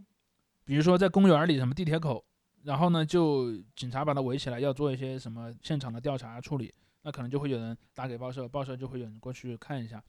[0.64, 2.24] 比如说在公园里什么地铁口，
[2.62, 10.02] 然后呢就警察把他围起来，要做一些什么现场的调查处理，那可能就会有人打给报社，报社就会有人过去看一下，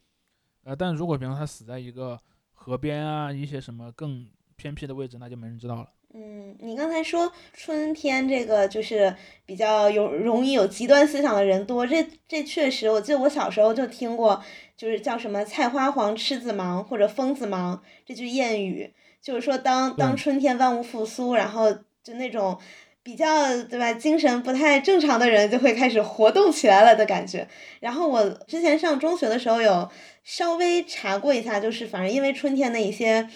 [0.63, 2.19] 呃，但如果比方说他死在一个
[2.53, 5.89] 河边啊，一些什么更偏僻的位置，那就没人知道了。
[6.15, 9.15] 嗯，你刚才说春天这个就是
[9.47, 14.43] 比较有容易有极端思想的人多，这这确实，我记得我小时候就听过，
[14.77, 22.59] 就是叫什么“菜花黄，痴子忙”或者“疯子忙”这句谚语，就是说当当春天万物复苏，然后就那种
[23.03, 23.27] 比较
[23.65, 27.47] 对吧，精神不太正常的人就会开始活动起来了的感觉。
[27.79, 29.89] 然后我之前上中学的时候有
[30.23, 33.29] 稍微查过一下，就是反正因为春天的一些。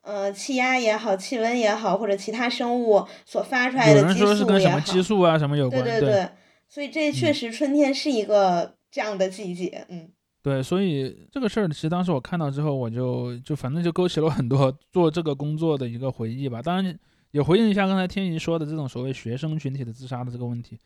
[0.00, 6.28] 呃，气压也好，气温也好，或者其他生物所发出来的激说是跟什么素也好，激素啊什么有对关，对对，
[6.66, 10.08] 所以这确嗯实春天是一个这样的季节，嗯
[10.42, 16.62] 对所以这个事儿其实当时我看到之后，我就就反正就勾起了很多做这个工作的一个回忆吧。
[16.62, 16.98] 当然
[17.30, 20.78] 也回应一下刚才天怡说的这种所谓学生群体的自杀的这个问题。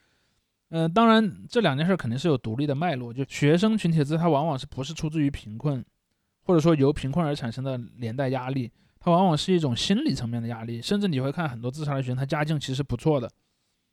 [0.71, 5.85] 嗯、当然这两件事肯定是有独立的脉络，就学生群体的自杀往往是不是出自于贫困，
[6.45, 13.31] 或者说由贫困而产生的连带压力，它往往是一种心理层面的压力，甚至你会看很多自杀的学生，他家境其实不错的，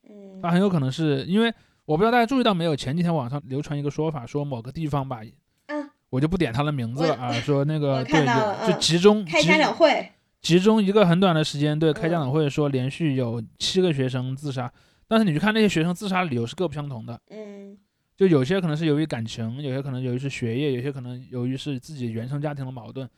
[0.10, 5.20] 嗯他很有可能是因为我不知道大家注意到没有，前几天网上流传一个说法，说某个地方吧，
[5.66, 12.22] 嗯，我就不点他的名字了啊，说那个对就嗯集中集开家长会，集中一个很短的时间，对开家嗯。
[12.22, 14.72] 长会说连续有七个学生自杀，
[15.08, 17.78] 但是你去看那些学生自杀的理由是各不相同的，嗯。
[18.16, 23.10] 就有些可能是由于感情，有些可能由于是学业，有些可能由于是自己原生家庭的矛盾，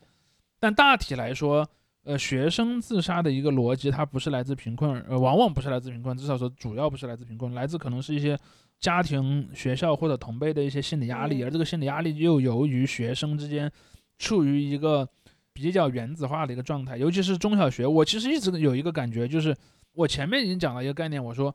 [0.58, 1.68] 但大体来说。
[2.04, 8.36] 呃，学生自杀的一个逻辑，它不是来自贫困，呃，往往不是来自贫困，至少说主要不是来自贫困，来自可能是一些
[8.80, 11.46] 家庭、学校或者同辈的一些心理压力，嗯。
[11.46, 13.70] 而这个心理压力又由于学生之间
[14.18, 15.08] 处于一个
[15.52, 19.54] 比较原子化的一个状态，尤其是中小学，我其实一直有一个感觉，就是
[19.92, 21.54] 我前面已经讲了一个概念，我说，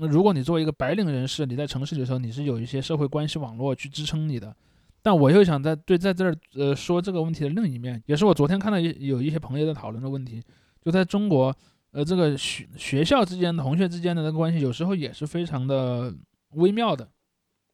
[0.00, 4.54] 嗯如果你作为一个白领人士，你在城市里的时候，你是有一些社会关系网络去支撑你的。
[5.02, 10.42] 但我又想在对在这儿呃说这个问题的另一面，也是我昨天看到有有一些朋友在讨论的问题，
[10.82, 11.54] 就在中国，
[11.92, 16.12] 呃，这个学学校之间、同学之间的那个关系，有时候也是非常的
[16.54, 17.08] 微妙的。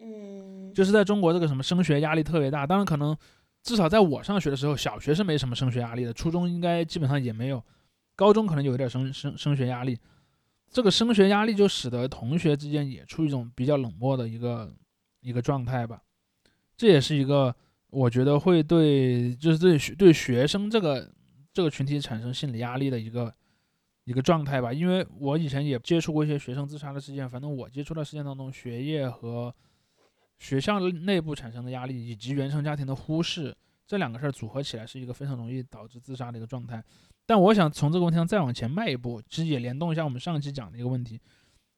[0.00, 3.16] 嗯，就是在中国这个什么升学压力特别大，当然可能
[3.62, 7.62] 至少在我上学的时候，小学是没什么升学压力的，初中应该基本上也没有，
[8.16, 9.96] 高中可能有一点升升升学压力。
[10.70, 14.74] 这个升学压力就使得同学之间也处于一种比较冷漠的一个
[15.20, 16.02] 一个状态吧。
[16.76, 17.54] 这也是一个
[17.90, 21.12] 我觉得会对就是对学对学生这个
[21.52, 23.32] 这个群体产生心理压力的一个
[24.04, 24.72] 一个状态吧。
[24.72, 29.54] 因为我以前也接触过一些学生自杀的事件，反正我接触的事件当中，学业和
[30.42, 36.82] 学校内部产生的压力以及原生家庭的忽视，这两个事儿组合起来是一个非常容易导致自杀的一个状态。
[37.24, 41.20] 但我想从这个问题上再往前迈一步，其实也联动一下我们上期讲的一个问题，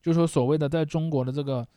[0.00, 1.68] 就是说所谓的在中国的这个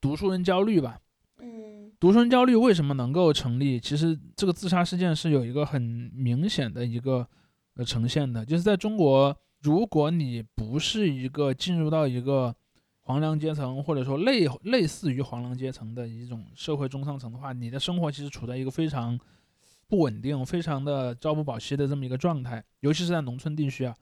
[0.00, 1.00] 读书人焦虑吧。
[1.40, 3.80] 嗯读书人焦虑为什么能够成立？
[3.80, 5.82] 其实这个自杀事件是有一个很
[6.14, 7.26] 明显的一个
[7.74, 12.54] 呃呈现的，就是在中国，如果你不是一个进入到一个
[13.08, 19.18] 黄梁阶层，或者说类类似于黄梁阶层的一种社会中上层的话，你的生活其实处在一个非常
[19.86, 23.96] 不稳定、非常的朝不保夕的这么一个状态，尤其是在农村地区啊。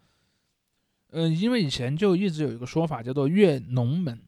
[1.12, 4.20] 嗯、因为以前就一直有一个说法叫做“越农门”，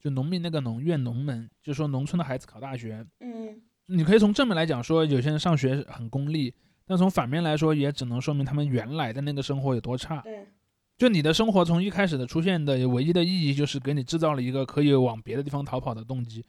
[0.00, 6.54] 就农民那个农，越农门，就说农村的孩子考大学，嗯你可以从正面来讲说，有些人上学很功利，
[6.86, 10.22] 但从反面来说，也只能说明他们原来的那个生活有多差。
[10.22, 10.48] 对，
[10.96, 16.44] 就你的生活从一开始的出现的唯一的意义，就是给你制造了一个可以往别的地方逃跑的动机。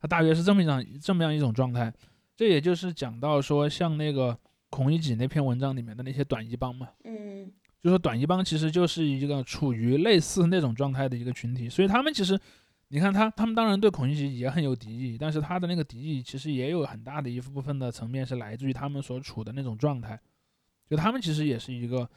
[0.00, 1.92] 它大约是这么一样这么样一种状态。
[2.36, 4.36] 这也就是讲到说，像那个
[4.68, 7.48] 孔乙己那篇文章里面的那些短衣帮嘛，嗯
[7.80, 12.36] 就说短衣帮其实就是一个处于类似那种状态的一个群体，所以他们其实，
[12.88, 20.18] 你看他他们当然对孔乙己也很有敌意，但是他的那个敌意其实也有很大的一部分的层面是来自于他们所处的那种状态，
[20.90, 22.08] 就他们其实也是一个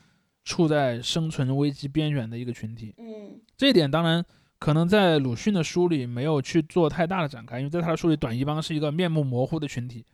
[0.47, 2.95] 处在生存危机边缘的一个群体。
[2.97, 4.23] 嗯这一点当然
[4.57, 10.05] 可能在鲁迅的书里没有去做太大的展开，因为在他的书里，短衣帮是一个面目模糊的群体，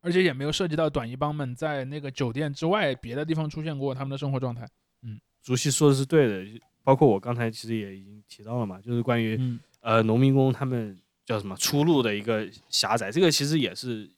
[0.00, 4.66] 而且也没有涉及到短衣帮们在那个酒店之外别的地方出现过他们的生活状态。
[5.02, 14.10] 嗯，主席说的是对的，包括我刚才其实也已经提到了嘛，就是关于嗯呃农民工他们叫什么出路的一个狭窄，这个其实也是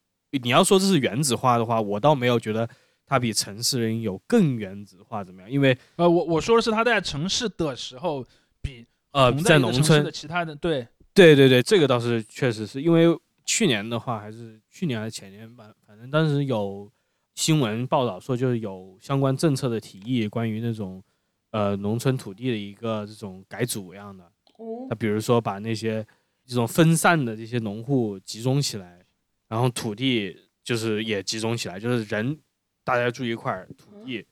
[0.43, 2.69] 你要说这是原子化的话，我倒没有觉得
[3.07, 8.25] 它比城市人有更原子化怎么样，因为呃，我我说的是他在城市的时候
[8.63, 13.07] 比呃在农村的其他的对，对对对，这个倒是确实是因为
[13.45, 16.91] 去年的话，还是去年还是前年吧，反正当时有
[17.35, 21.03] 新闻报道说，就是有相关政策的提议，关于那种
[21.51, 24.25] 呃农村土地的一个这种改组一样的。
[24.57, 26.07] 哦他比如说把那些
[26.47, 29.05] 这种分散的这些农户集中起来，
[29.49, 32.39] 然后土地就是也集中起来，就是人
[32.85, 34.25] 大家住一块儿，土地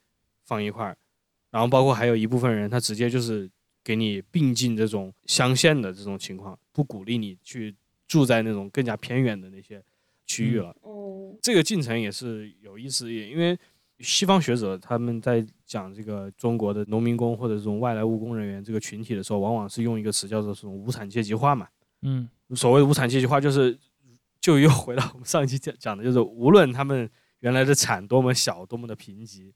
[0.45, 0.97] 放一块儿，
[1.51, 3.51] 然后包括还有一部分人他直接就是
[3.83, 7.75] 给你并进这种乡县的这种情况，不鼓励你去
[8.07, 9.83] 住在那种更加偏远的那些
[10.27, 10.77] 区域嗯了。
[10.83, 13.59] 哦，这个进程也是有意思一点，因为
[14.01, 21.69] 西方学者他们在讲这个中国的农民工或者这种外来务工人员这个群体的时候，往往是用一个词叫做这种无产阶级化嘛。
[22.03, 23.79] 嗯所谓无产阶级化，就是
[24.41, 27.09] 就又回到我们上一期讲讲的，就是无论他们
[27.41, 29.53] 原来的产多么小，多么的贫瘠，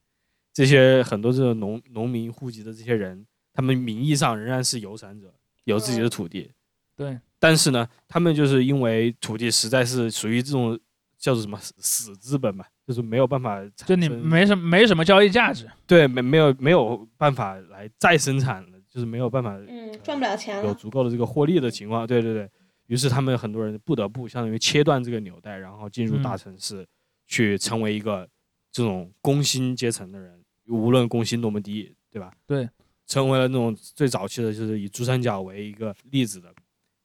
[0.52, 5.32] 这些很多这种农农民户籍的这些人，他们名义上仍然是有产者，
[5.64, 6.50] 有自己的土地，
[6.96, 10.78] 对，但是呢，他们就是因为土地实在是属于这种
[11.18, 22.50] 叫做什么死死资本嘛，就是没有办法产就你生没什么没什么交易价值，对没没有没有办法来再生产了，就是没有办法嗯，赚不了钱了，有足够的这个获利的情况，对对对。
[22.86, 26.38] 于是他们很多人不得不相当于切断这个纽带，然后进入大嗯。
[26.38, 26.86] 城市，
[27.26, 28.28] 去成为一个
[28.70, 32.32] 这种工薪阶层的人，无论工薪多么低，对吧？
[32.46, 32.68] 对，
[33.06, 36.52] 成为了那种最早期的就是以珠三角为一个例子的。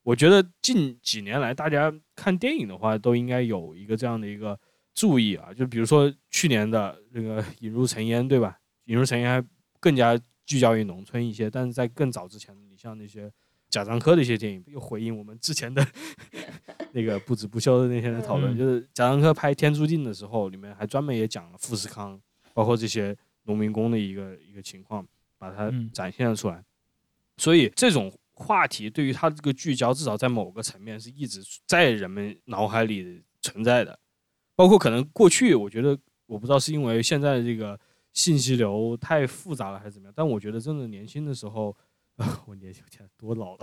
[0.02, 4.58] 我觉得近几年来，大家看电影的话，都应该有一个这样的一个
[4.94, 8.56] 注意啊，就比如说去年的那个《引入尘烟》，对吧？
[8.86, 9.48] 《引入尘烟》还
[9.78, 13.30] 更加聚焦于农村一些，但是在更早之前，你像那些
[13.70, 15.86] 贾樟柯的一些电影，又回应我们之前的
[16.92, 22.20] 那个不止不休的那天的讨论，嗯就是贾樟柯拍《天注定》的时候，里面还专门也讲了富士康，
[22.52, 25.06] 包括这些农民工的一个一个情况，
[25.38, 26.64] 把它嗯展现了出来。
[27.36, 33.98] 所以这种话题对于他这个聚焦，至少在某个层面是一直在人们脑海里存在的。
[34.56, 37.78] 包括可能过去，我觉得我不知道是因为现在这个
[38.12, 41.74] 信息流太复杂了还是怎么样，但我觉得真的年轻的时候，
[42.16, 43.60] 啊， 我年轻天多老了，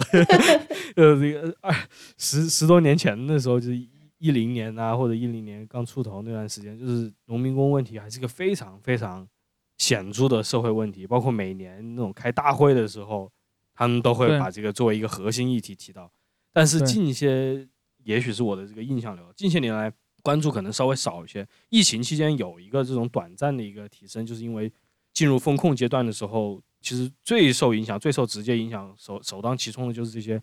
[0.95, 1.73] 呃，这个二
[2.17, 3.77] 十十多年前的时候，就是
[4.17, 9.27] 一零年啊，或者一零年刚出头那段时间，就是农民工问题还是个非常非常
[9.77, 13.31] 显著的社会问题，包括每年那种开大会的时候，
[13.75, 16.11] 他们都会把这个作为一个核心议题提到。
[16.51, 17.67] 但是近些，
[18.03, 19.93] 也许是我的这个印象流，近些年来
[20.23, 21.47] 关注可能稍微少一些。
[21.69, 24.73] 疫情期间有一个这种短暂的一个提升，就是因为
[25.13, 30.41] 进入风控阶段的时候，其实最受影响、最受直接影响、首首当其冲的就是这些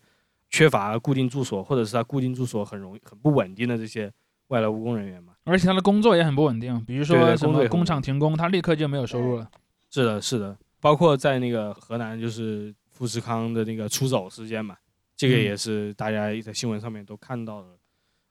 [0.49, 4.11] 缺乏固定住所，或者是他固定住所很容易很不稳定的这些
[4.47, 5.33] 外来务工人员嘛。
[5.43, 9.49] 而且他的工作也很不稳定，比如说什么工厂停工，他立刻就没有收入了。
[9.89, 14.75] 是的，是的，包括在那个河南，就是富士康的那个出走事件嘛，
[15.15, 17.67] 这个嗯也是大家在新闻上面都看到的。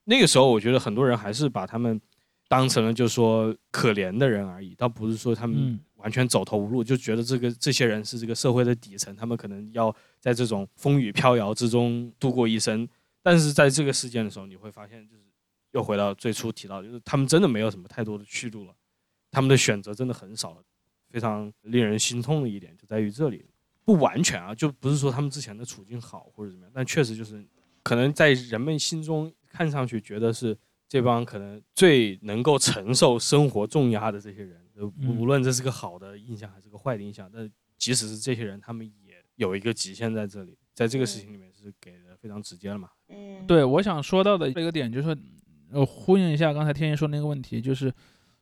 [0.04, 2.00] 那个时候，我觉得很多人还是把他们
[2.48, 12.86] 当成了就说可怜的人而已，倒不是说他们嗯，完全走投无路，就觉得这个这些人是这个社会的底层，他们可能要在这种风雨飘摇之中度过一生。
[13.22, 15.22] 但是在这个事件的时候，你会发现，就是
[15.72, 18.74] 又回到最初提到，就是他们真的没有什么太多的去路了，
[19.30, 20.62] 他们的选择真的很少了。
[21.08, 23.46] 非常令人心痛的一点就在于这里，
[23.84, 27.42] 不完全啊，就不是说他们之前的处境好或者怎么样，但确实就是
[27.82, 34.60] 可能在人们心中看上去觉得是这帮可能最能够承受生活重压的这些人，
[35.06, 42.88] 无论这是个好的印象还是个坏的印象，但即使是这些人，他们也有一个极限在这里，在这个事情里面是给的非常直接了嘛。
[43.08, 45.16] 嗯，对，我想说到的一个点就是，
[45.70, 47.92] 呃，呼应一下刚才天一说那个问题，就是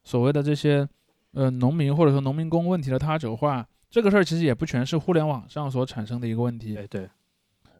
[0.05, 0.89] 所谓的这些
[1.33, 6.77] 呃农民或者说农民工问题的他者化，这个事儿其实也不全是互联网上所产生的一个问题。
[6.77, 7.09] 哎，对，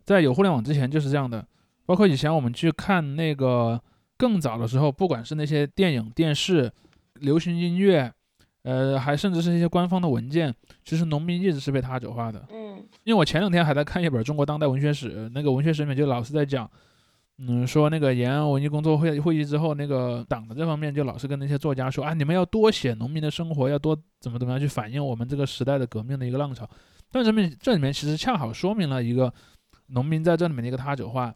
[0.05, 1.47] 在有互联网之前就是这样的，
[1.87, 3.81] 包括以前我们去看那个
[4.17, 6.73] 更早的时候，不管是那些电影、电视、
[7.15, 8.13] 流行音乐，
[8.63, 10.55] 呃，还甚至是一些官方的文件，
[10.85, 12.45] 其实农民一直是被他者化的。
[12.53, 12.63] 嗯
[13.05, 16.69] 因为我前两天还在看一本中国当代文学史，那个文学史里面就老是在讲，
[17.39, 26.69] 嗯，说那个延安文艺工作会会议之后，那个党的这方面就老是跟那些作家说啊，你们要多写农民的生活，要多怎么怎么样去反映我们这个时代的革命的一个浪潮。
[27.11, 29.33] 但这面这里面其实恰好说明了一个
[29.89, 31.35] 农民在这里面的一个他者化，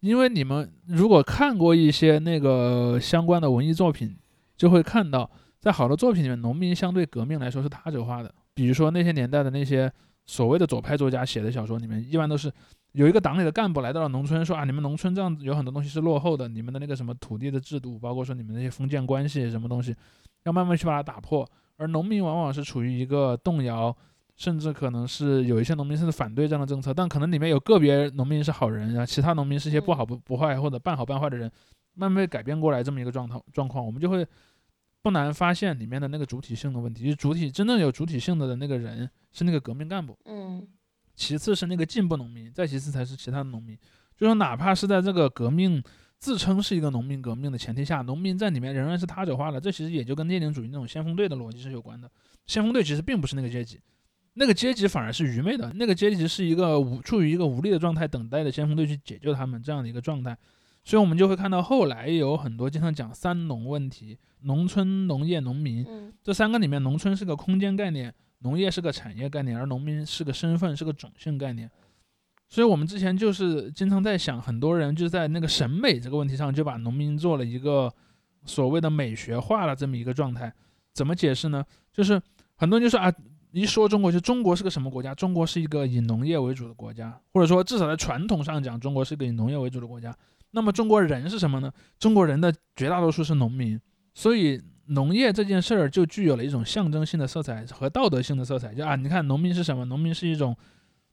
[0.00, 4.16] 因为你们如果看过一些那个相关的文艺作品，
[4.56, 5.30] 就会看到
[5.68, 8.34] 在好多作品里面，农民相对革命来说是他者化的。
[8.54, 9.92] 比如说那些年代的那些
[10.24, 12.50] 所谓的左派作家写的小说里面，一般都是
[12.92, 19.94] 有一个党里的干部来到了农村，说啊，你们农村这样子有很多东西是落后的，你们的那个什么土地的制度，包括说你们那些封建关系什么东西，
[20.44, 21.46] 要慢慢去把它打破。
[21.76, 23.94] 而农民往往是处于一个动摇，
[24.36, 31.50] 甚至可能是有一些农民甚至反对这样的政策，但可能里面有个别农民是好人然后，其他农民是一些不好不不坏或者半好半坏的人，
[31.94, 34.26] 慢慢被改变过来这么一个状态状况，我们就会
[35.02, 40.66] 不难发现里面的那个主体性的问题，就是主体真正有主体性的那个人是那个革命干部，嗯
[41.14, 43.76] 其次是那个进步农民，再其次才是其他的农民。
[44.16, 45.82] 就说哪怕是在这个革命
[46.18, 49.60] 自称是一个农民革命的前提下，农民在里面仍然是他者化的。
[49.60, 52.10] 这其实也就跟列宁主义那种先锋队的逻辑是有关的。
[52.46, 53.80] 先锋队其实并不是那个阶级，
[54.34, 60.36] 那个阶级反而是愚昧的，那个阶级是一个无处于一个无力的状态，等待着先锋队去解救他们这样的一个状态。
[60.84, 65.84] 所以我们就会看到后来有很多经常讲三农问题：农村、农业、农民。
[65.88, 71.70] 嗯这三个里面，农村是个空间概念，农业是个产业概念，而农民是个身份，是个种姓概念。
[72.50, 77.92] 所以我们之前就是经常在想，很多人就在那个审美这个问题上，就把农民做了一个
[78.44, 80.52] 所谓的美学化的这么一个状态。
[80.92, 81.64] 怎么解释呢？
[81.92, 82.20] 就是
[82.56, 83.12] 很多人就说啊，
[83.52, 85.14] 一说中国，就中国是个什么国家？
[85.14, 90.14] 中国是一个以农业为主的国家，或者说至少在传统上讲，中国是一个以农业为主的国家。
[90.50, 91.72] 那么中国人是什么呢？
[91.98, 93.78] 中国人的绝大多数是农民，
[94.18, 98.74] 所以农业这件事儿就具有了一种象征性的色彩和道德性的色彩。
[98.74, 99.84] 就啊，你看农民是什么？
[99.84, 100.56] 农民是一种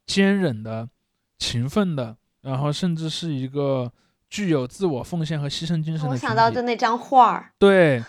[0.07, 0.89] 坚忍的、
[1.37, 3.93] 勤奋的，然后甚至是一个
[4.27, 6.09] 具有自我奉献和牺牲精神的。
[6.13, 8.03] 我想到的那张画儿，对，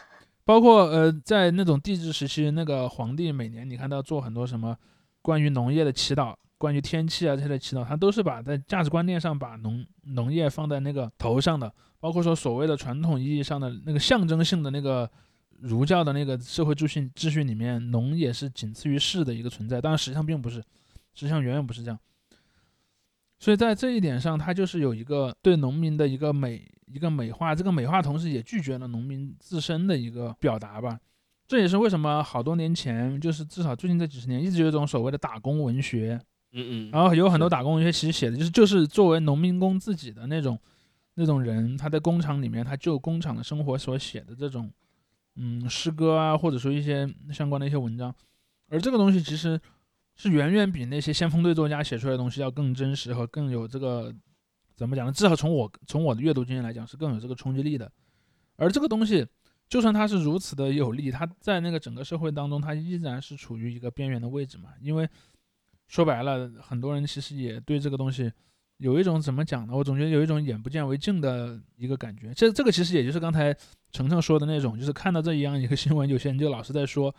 [0.46, 4.74] 包括呃，在那种帝制时期，那个皇帝每年你看到做很多什么
[5.20, 15.10] 关于农业的祈祷，关于天气啊这些的祈祷，他都是把在价值观念上把农农业放在那个头上的，包括说所谓的传统意义上的那个象征性的那个
[15.60, 20.56] 儒教的那个社会秩序秩序里面，农也是仅次于士的一个存在，当然实际上并不是，
[21.14, 21.98] 实际上远远不是这样。
[23.38, 30.98] 所以在这一点上，它就是有一个对农民的一个美一个美化，这个美化同时也拒绝了农民自身的一个表达吧。
[31.46, 36.18] 这也是为什么好多年前，就是至少最近这几十年，一直有一种所谓的打工文学，
[36.52, 40.58] 嗯嗯，然后有很多打工文学其实写的就是就是作为农民工自己的那种
[41.14, 44.70] 那种人，他在工厂里面他就工厂的生活所写的这种
[45.34, 48.14] 嗯诗歌啊，或者说一些相关的一些文章，
[48.68, 49.60] 而这个东西其实
[50.14, 54.14] 是远远比那些先锋队作家写出来的东西要更真实和更有这个
[54.74, 55.12] 怎么讲呢？
[55.12, 57.90] 至少从我从我的阅读经验来讲是更有这个冲击力的。
[58.56, 59.26] 而这个东西，
[59.68, 64.70] 就算它是如此的有力，它在那个整个社会当中，它依然是处于一个边缘的位置嘛。
[64.80, 65.06] 因为
[65.88, 68.32] 说白了，很多人其实也对这个东西
[68.78, 69.72] 有一种怎么讲呢？
[69.74, 72.32] 我总觉得有一种眼不见为净的一个感觉。
[72.34, 73.56] 这这个其实也就是刚才
[73.92, 77.14] 程程说的那种，就是看到这一样一个新闻，有些人就老是在说，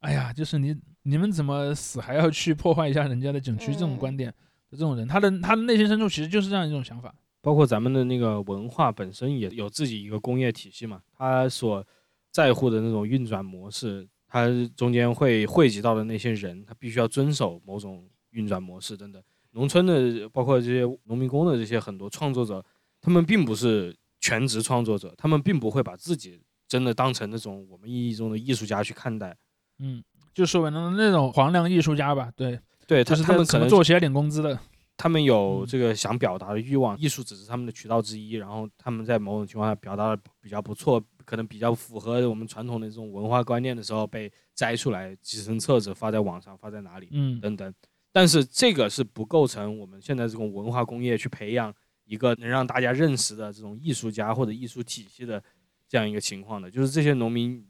[0.00, 3.72] 哎呀，就是你你们怎么死还要去破坏一下人家的景区？
[3.72, 4.28] 这种嗯观点
[4.70, 7.14] 的这种人，他的他的内心深处其实就是这样一种想法。
[7.40, 11.86] 包括咱们的那个文化本身也有自己一个工业体系嘛，他所
[12.32, 19.22] 在乎的那种运转模式，它中间会汇集到的那些人，他必须要遵守某种运转模式等等。
[19.52, 22.62] 农村的，包括这些农民工的这些很多创作者，
[23.00, 29.34] 他们并不是全职创作者，他们并不会把自己真的当成那种我们意义中的艺术家去看待。
[29.78, 30.04] 嗯，
[30.34, 34.58] 就说白了那种黄粱艺术家吧，对，对他，就是他们可能做起来领工资的。
[34.98, 47.74] 他们有嗯这个想表达的欲望，艺术只是他们的渠道之一，然后他们在某种情况下表达的比较不错，可能比较符合我们传统的这种文化观念的时候，被摘出来集成册子发在网上，发在哪里嗯等等。
[48.10, 51.72] 但是这个是不构成我们现在这种文化工业去培养
[52.06, 55.42] 一个能让大家认识的这种艺术家或者艺术体系的
[55.86, 57.62] 这样一个情况的，就是这些农民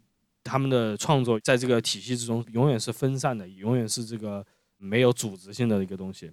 [0.45, 4.47] 他们的创作在这个体系之中永远是分散的，永远是这个
[4.77, 6.31] 没有组织性的一个东西。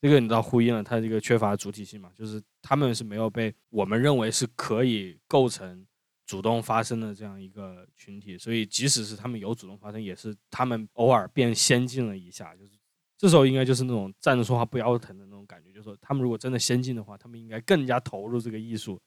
[0.00, 2.10] 这个你知道呼应了他这个缺乏主体性嘛？
[2.16, 5.86] 就是他们是没有被我们认为是可以构成
[6.28, 12.72] 主动发声的这样一个群体，所以即使是他们有主动发声，也是他们偶尔变先进了一下，就是
[13.16, 19.00] 这时候应该就是那种站着说话不腰疼的那种感觉，就是说他们如果真的先进的话，他们应该更加投入这个艺术，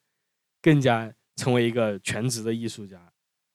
[0.64, 3.00] 更加成为一个全职的艺术家，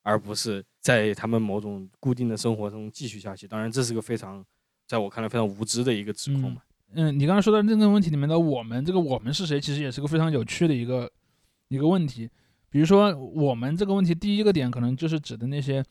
[0.02, 3.48] 而不是在他们某种固定的生活中继续下去。
[3.48, 4.46] 当然，这是个非常
[4.86, 6.62] 在我看来非常无知的一个指控嘛。
[6.92, 11.10] 嗯，你刚刚说到这个问题里面的“我们”，这个“我们”是谁，其实也是个非常有趣的一个
[11.66, 12.30] 一个问题。
[12.76, 15.82] 比如说，我们这个问题，第一个点可能就是指的那些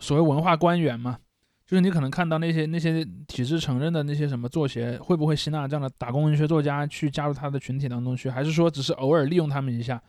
[0.00, 1.16] 所谓文化官员嘛，
[1.64, 10.02] 就是你可能看到那些那些体制承认的那些什么作协，会不会吸纳这样的打工文学作家去加入他的群体当中去，还是说只是偶尔利用他们一下？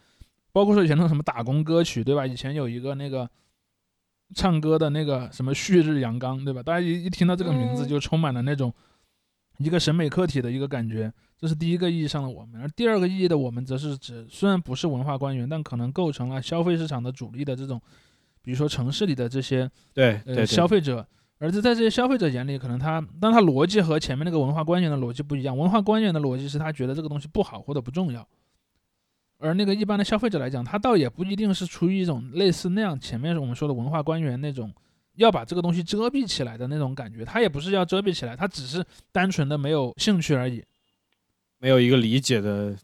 [0.52, 2.26] 包括说以前那种什么打工歌曲，对吧？
[2.26, 3.30] 以前有一个那个
[4.34, 6.64] 唱歌的那个什么旭日阳刚，对吧？
[6.64, 8.74] 大家一一听到这个名字嗯就充满了那种
[9.58, 12.62] 一个审美客体的一个感觉，这是第一个意义上的我们。
[12.62, 17.82] 而第二个意义的我们，则是指虽然不是文化官员，但可能构成了消费市场的主力的这种，
[18.42, 21.06] 比如说城市里的这些呃对对消费者。
[21.40, 25.58] 而在这些消费者眼里，可能他，但他逻辑和前面那个文化官员的逻辑不一样。
[25.58, 28.26] 文化官员的逻辑是他觉得这个东西不好或者不重要，
[29.40, 34.72] 而那个一般的消费者来讲，他倒也不一定是出于一种类似那样前面我们说的文化官员那种
[35.16, 40.64] 要把这个东西遮蔽起来的那种感觉，他也不是要遮蔽起来，他只是单纯的没有兴趣而已。
[41.60, 42.76] 没有一个理解的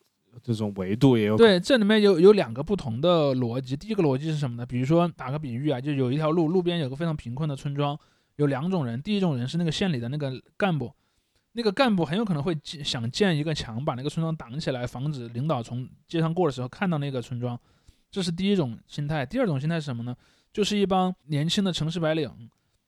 [0.41, 3.75] 这种维度，也有对，这里面有有两个不同的逻辑。
[3.75, 4.65] 第一个逻辑是什么呢？
[4.65, 7.97] 比如说打个比喻啊，就有一条路，路边有个非常贫困的村庄，
[8.37, 9.01] 有两种人。
[9.01, 10.93] 第一种人是那个县里的那个干部，
[11.53, 17.59] 那个干部很有可能会建想建一个墙，把那个村庄挡起来，防止领导从街上过的时候看到那个村庄。
[18.11, 19.25] 这是第一种心态。
[19.25, 20.15] 第二种心态是什么呢？
[20.59, 22.29] 就是一帮年轻的城市白领，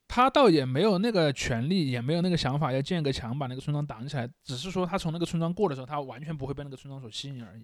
[0.06, 7.64] 他倒也没有那个权利，也没有那个想法要建个墙把那个村庄挡起来，只是说他从那个村庄过的时候，他完全不会被那个村庄所吸引而已。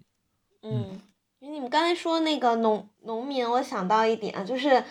[0.62, 0.98] 嗯，
[1.40, 4.82] 你们刚才说那个农农民，我想到一点，就是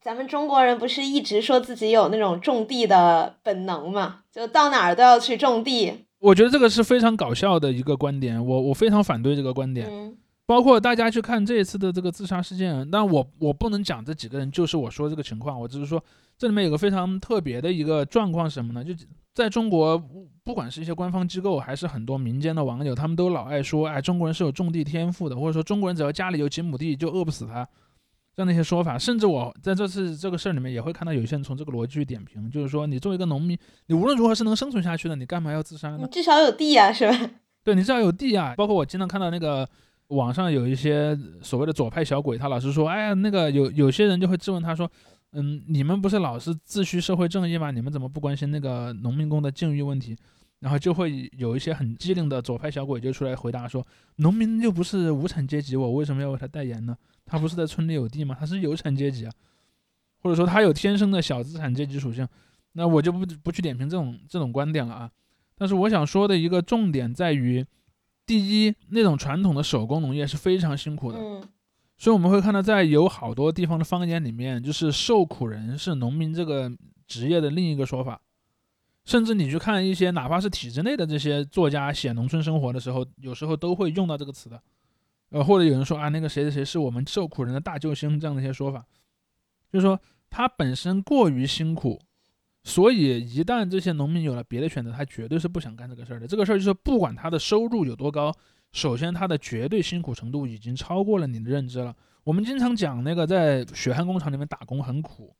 [0.00, 6.06] 咱们中国人不是一直说自己有那种种地的本能嘛，就到哪儿都要去种地。
[6.18, 9.86] 我觉得这个是非常搞笑的一个观点，我我非常反对这个观点。
[9.88, 16.02] 嗯包括大家去看这一次的这个自杀事件，但我我不能讲这几个人就是我说这个情况，我只是说
[16.38, 18.84] 这里面有个非常特别的一个状况是什么呢？
[18.84, 18.94] 就
[19.34, 27.66] 在中国，不不管是一些官方机构，还是很多民间的网友，他们都老爱说，哎，中国人是有种地天赋的，或者说中国人只要家里有几亩地就饿不死他，
[28.34, 28.96] 这样的一些说法。
[28.96, 36.06] 甚至我在这次这个事儿里面也会看到有些人从这个逻辑去点评，就是说你作为一个农民，你无论如何是能生存下去的，你干嘛要自杀呢你？
[36.08, 37.30] 至少有地啊，是吧？
[37.64, 38.54] 对，你至少有地啊。
[38.56, 39.68] 包括我经常看到那个
[40.08, 44.90] 网上有一些所谓的左派小鬼，他老是说，哎呀，那个有有些人就会质问他说，
[45.32, 47.70] 嗯，你们不是老是自诩社会正义吗？
[47.70, 50.16] 你们怎么不关心那个农民工的境遇问题？
[50.60, 53.86] 然后就会有一些很机灵的左派小鬼就出来回答说，
[54.16, 56.96] 农民又不是无产阶级，我为什么要为他代言呢？
[57.26, 58.34] 他不是在村里有地吗？
[58.38, 59.32] 他是有产阶级啊，
[60.22, 62.26] 或者说他有天生的小资产阶级属性。
[62.72, 65.10] 那我就不不去点评这种这种观点了啊。
[65.58, 67.64] 但是我想说的一个重点在于，
[68.26, 71.42] 第一，那种传统的手工农业是非常辛苦的，嗯
[71.98, 76.70] 所以我们会看到，在有好多地方的方言里面，就是受苦人是农民这个
[77.06, 78.20] 职业的另一个说法。
[79.06, 84.60] 甚至你去看一些哪怕是体制内的这些作家写农村生活的时候，有时候都会用到这个词的。
[85.30, 88.84] 呃，或者有人说啊，那个谁谁谁是我们受苦人的大救星，这样的一些说法，
[89.72, 89.98] 就是说
[90.28, 92.00] 他本身过于辛苦，
[92.68, 96.26] 所以一旦这些农民有了别的选择，他绝对是不想干这个事儿的。
[96.26, 98.34] 这个事儿就是不管他的收入有多高，
[98.72, 101.94] 首先他的绝对辛苦程度已经超过了你的认知了。
[102.24, 105.32] 我们经常讲那个在血汗工厂里面打工很苦，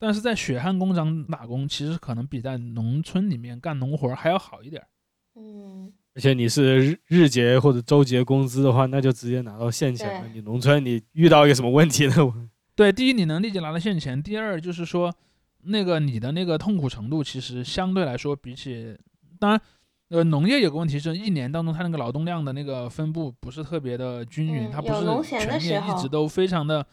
[0.00, 4.88] 但是在血汗工厂打工其实可能比在农村里面干农活儿还要好一点儿。
[5.36, 10.28] 嗯而且你是日日结或者周结工资的话，那就直接拿到现钱了。
[10.34, 12.14] 你农村你遇到一个什么问题呢？
[12.76, 15.12] 对，第一你能立即拿到现钱，第二就是说，
[15.66, 18.96] 那个你的那个痛苦程度其实相对来说比起，
[19.38, 19.60] 当然，
[20.08, 24.88] 呃，农业有个问题是一年当中它那个劳动量的那个分布不是特别的均匀，嗯它不
[25.22, 26.86] 是全年一直都非常的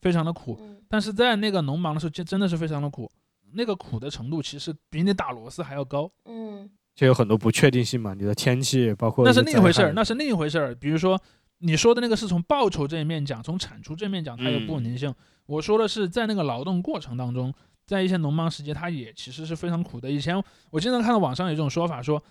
[0.00, 3.10] 非常的苦，嗯但是在那个农忙的时候，就真的是非常的苦，
[3.52, 6.10] 那个苦的程度其实比你打螺丝还要高。
[6.26, 10.72] 嗯就有很多不确定性嘛，你的天气包括那是另一回事儿，那是另一回事儿。
[10.76, 11.20] 比如说
[11.58, 15.12] 你说的那个是从报酬这一面讲，从产出这面讲，它有不稳嗯定性。
[15.46, 17.52] 我说的是在那个劳动过程当中，
[17.86, 20.10] 在一些农忙时节，他也其实是非常苦的。
[20.10, 22.22] 以前我经常看到网上有一种说法，说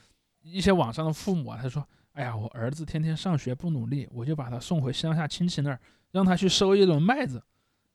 [0.42, 5.80] 一些网上的父母啊，他说：“哎呀，我儿子天天上学不努力，我就把他送回乡下亲戚那儿，
[6.12, 7.42] 让他去收一轮麦子。”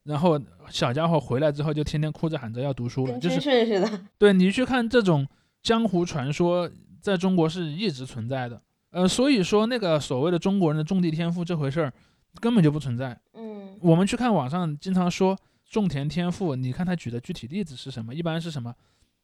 [0.04, 0.40] 然后
[0.70, 3.38] 小家伙回来之后，就天天哭着喊着要读书了，就是。
[4.16, 5.26] 对你去看这种
[5.62, 8.62] 江湖传说，在中国是一直存在的。
[8.90, 11.92] 呃，所以说那个所谓的中国人的种地天赋这回事儿
[12.40, 13.20] 根本就不存在。
[13.34, 15.36] 嗯我们去看网上经常说
[15.68, 18.14] 种田天赋，你看他举的具体例子是什么？
[18.14, 18.74] 一般是什么？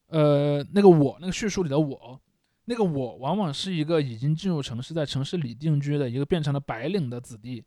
[0.09, 2.21] 呃，那个我，那个叙述里的我，
[2.67, 7.65] 那个我往往是一个已经进入城市，在城市里定居的一个变成了白领的子弟，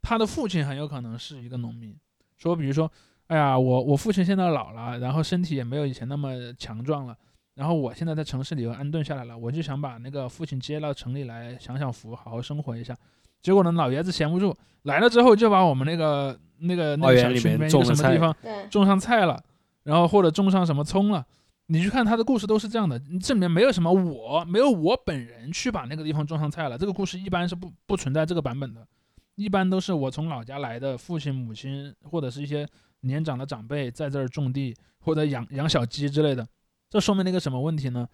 [0.00, 1.94] 他的父亲很有可能是一个农民。
[2.36, 2.90] 说，比如说，
[3.26, 7.16] 哎呀，我我父亲现在老了，然后身体也没有以前那么强壮了，
[7.54, 12.96] 然后我现在在城市里又安顿下来了，我就想把那个父亲接到城里来享享福，好好生活一下。
[13.44, 18.34] 结果呢，老爷子闲不住，来了之后就把我们那个那个那个小区里面一个种什么地方，
[18.70, 19.38] 种上菜了，
[19.82, 21.22] 然后或者种上什么葱了。
[21.66, 26.78] 你去看他的故事都是这样的，这里面没有什么我，没有我本人去把那个地方种上菜了。
[26.78, 28.86] 这个故事一般是不不存在这个版本的，
[29.34, 32.66] 一般都是我从老家来的父亲、母亲或者是一些
[33.00, 36.46] 年长的长辈在这儿种地或者养养小鸡之类的，
[36.88, 38.08] 这说明了一个什么问题呢？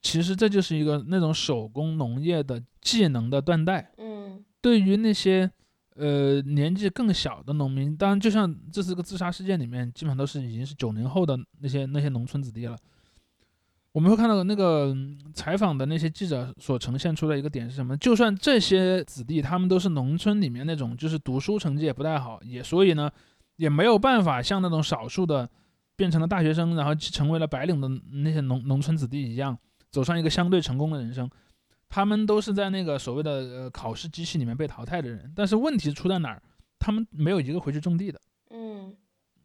[0.00, 3.92] 其实这就是一个那种手工农业的技能的断代。
[3.98, 4.09] 嗯
[4.60, 5.50] 对于那些
[5.96, 12.76] 呃年纪更小的农民，当然就像这次个自杀事件里面，基本上都是已经是九零后的那些那些农村子弟了。
[13.92, 14.96] 我们会看到那个
[15.34, 17.96] 采访的那些记者所呈现出的一个点是什么？
[17.96, 23.10] 就算这些子弟他们都是农村里面那种就是读书成绩也不太好，也所以呢
[23.56, 25.50] 也没有办法像那种少数的
[25.96, 29.58] 变成了大学生，然后成为了白领的那些农农村子弟一样，
[29.90, 31.28] 走上一个相对成功的人生。
[31.90, 36.42] 他们都是在那个所谓的呃考试机器里面被淘汰的人，但是问题出在哪儿？
[36.78, 38.18] 他们没有一个回去种地的。
[38.50, 38.96] 嗯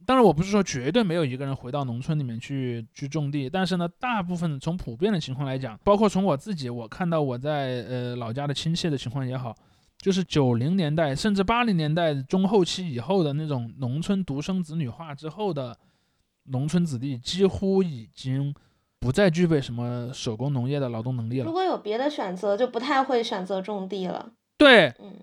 [0.05, 9.55] 当然，我不是说绝对没有一个人回到农村里面去去种地，但是呢，大部分从普遍的情况来讲，包括从我自己，我看到我在呃老家的亲戚的情况也好，
[9.97, 15.75] 就是九零年代甚至八零年代中后期以后的那种农村独生子女化之后的
[16.43, 18.53] 农村子弟，几乎已经
[18.99, 21.51] 不再具备什么手工农业的劳动能力了如。
[21.53, 24.31] 果有别的选择，就不太会选择种地了。
[24.57, 25.13] 对，嗯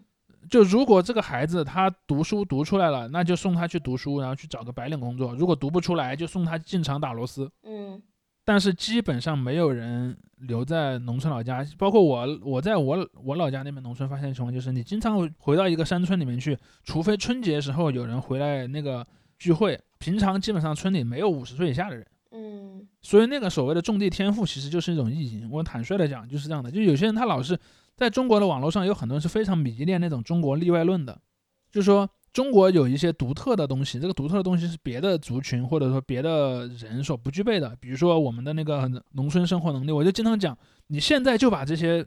[0.51, 7.51] 就如果这个孩子他读书读出来了，那就送他去读书，然后去找个白领工作；如果读不出来，就送他进厂打螺丝。
[7.65, 8.03] 嗯
[8.45, 10.17] 但是基本上没有人
[10.49, 19.07] 留在农村老家，包括我，我在我我老家那边农村发现的情况就是，你经常会回到一个山村里面去，除非春节时候有人回来那个
[19.39, 22.05] 聚会，平常基本上村里没有五十岁以下的人。
[22.33, 25.49] 嗯所以那个所谓的种地天赋其实就是一种意淫。
[25.51, 27.59] 我坦率的讲就是这样的，就有些人他老是
[27.97, 31.21] 在中国的网络上有很多人是非常迷恋那种中国例外论的，
[31.71, 39.93] 就是说中国有一些独特的东西，这个独特的东西是别的族群或者说别的人所不具备的，比如说我们的那个农村生活能力。
[39.93, 40.57] 我就经常讲，
[40.87, 42.07] 你现在就把这些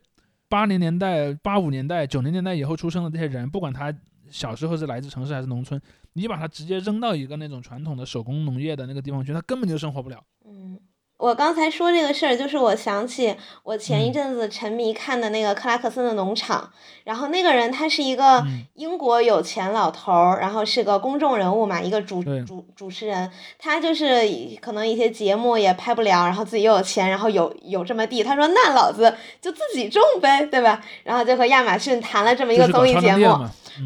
[0.50, 3.94] 八零年代、八五年代、九零年代以后出生的这些人，不管他
[4.30, 5.82] 小时候是来自城市还是农村，
[6.14, 10.24] 你把他直接扔到一个那种传统的手工农业的那个地方去，他根本就生活不了。
[10.46, 10.80] 嗯。
[11.18, 16.70] 我刚才说这个事儿，就是我想起我前一嗯阵子沉迷看的那个克拉克森的农场，
[17.06, 24.28] 然后那个人他是一个嗯英国有钱老头儿，然后是个公众人物嘛，一个主主主持人，他就是
[24.60, 30.84] 可能一些节目也拍不了，然后自己又有钱，然后有有这么地，他说那老子就自己种呗，对吧？
[31.06, 33.26] 然后就和亚马逊谈了这么一个综艺节目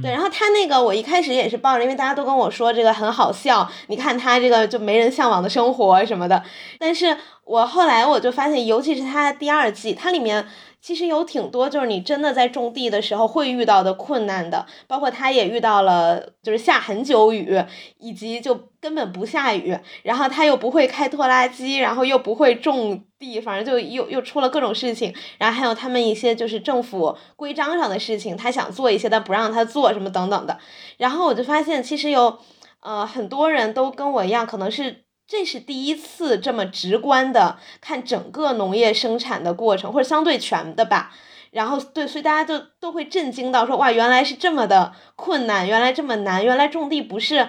[0.02, 6.44] 对，然后他那个我一开始也是抱着，因为大家都跟我说这个很好笑，你看他这个就没人向往的生活什么的。
[6.78, 10.48] 但是我后来我就发现，尤其是他的第二季，它里面
[10.82, 17.62] 其实有挺多就是你真的在种地的时候会遇到的困难的，包括他也遇到了就是下很久雨，
[17.98, 25.14] 以及就根本不下雨，然后他又不会开拖拉机，然后又不会种地，反正就又又出了各种事情。
[25.38, 30.58] 然后还有他们一些就是政府规章上的事情，他想做一些但不让他做什么等等的。
[30.98, 32.40] 然后我就发现，其实有
[32.80, 41.14] 呃很多人都跟我一样，可能是这是第一次这么直观的看整个农业生产的过程，或者相对全的吧。
[41.52, 47.48] 然后对，所以大家就都会震惊到说，哇，原来是这么的困难，原来这么难，原来种地不是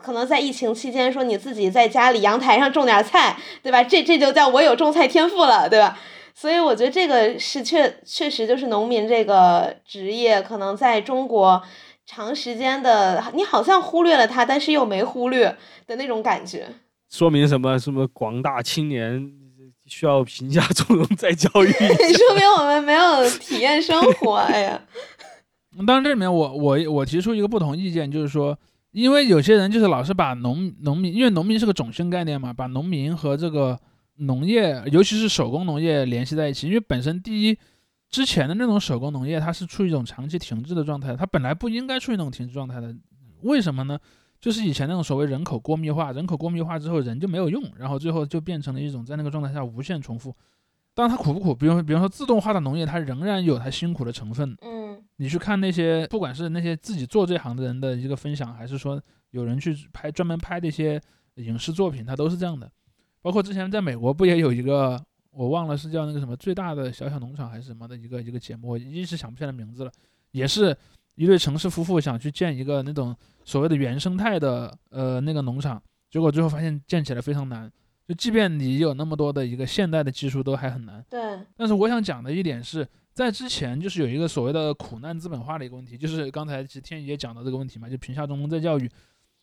[0.00, 3.84] 可能在疫情期间说你自己在家里阳台上种点菜，对吧？
[3.84, 5.98] 这这就叫我有种菜天赋了，对吧？
[6.34, 11.62] 所以我觉得这个是确确实就是农民这个职业，可能在中国
[12.06, 15.56] 长时间的，你好像忽略了它，但是又没忽略
[15.86, 16.68] 的那种感觉。
[17.10, 17.78] 说明什么？
[17.78, 19.32] 什么广大青年
[19.86, 21.70] 需要贫下中农再教育。
[21.72, 24.82] 说明我们没有体验生活，哎呀，
[25.86, 28.58] 当然，这里面我我我提出一个不同意见，就是说，
[28.92, 33.78] 因为有些人就是老是把农农民，因为农民是个种姓概念嘛，把农民和这个
[34.16, 36.66] 农业，尤其是手工农业联系在一起。
[36.66, 37.56] 因为本身第一，
[38.10, 42.94] 之前的那种手工农业它是处于一种长期停滞的状态，它本来不应该处于那种停滞状态的。
[43.42, 43.98] 为什么呢？
[44.40, 50.34] 就是以前那种所谓人口过密化，人口过密化之后人就没有用，然后最后就变成了一种在那个状态下无限重复。
[50.94, 51.54] 当然它苦不苦？
[51.54, 54.56] 比如比方说自动化的农业，它仍然有它辛苦的成分。
[54.62, 61.00] 嗯你去看那些，不管是那些自己做这行的人的一个分享，还是说有人去拍专门拍的一些
[61.34, 62.70] 影视作品，它都是这样的。
[63.20, 65.00] 包括之前在美国不也有一个，
[65.32, 69.90] 我忘了是叫那个什么最大的小小农场还是什么的一个一个节目，我一时想不起来名字了。
[70.30, 70.76] 也是
[71.18, 73.14] 一对城市夫妇想去建一个那种
[73.44, 77.68] 所谓的原生态的呃那个农场，结果最后发现建起来非常难。
[78.06, 81.04] 就即便你有那么多的一个现代的技术，都还很难。
[81.10, 81.20] 对，
[81.56, 88.88] 但是我想讲的一点是在之前就是有一个所谓的苦难资本化的一个问题，就是刚才其实天宇也讲到这个问题嘛，就贫下中农再教育，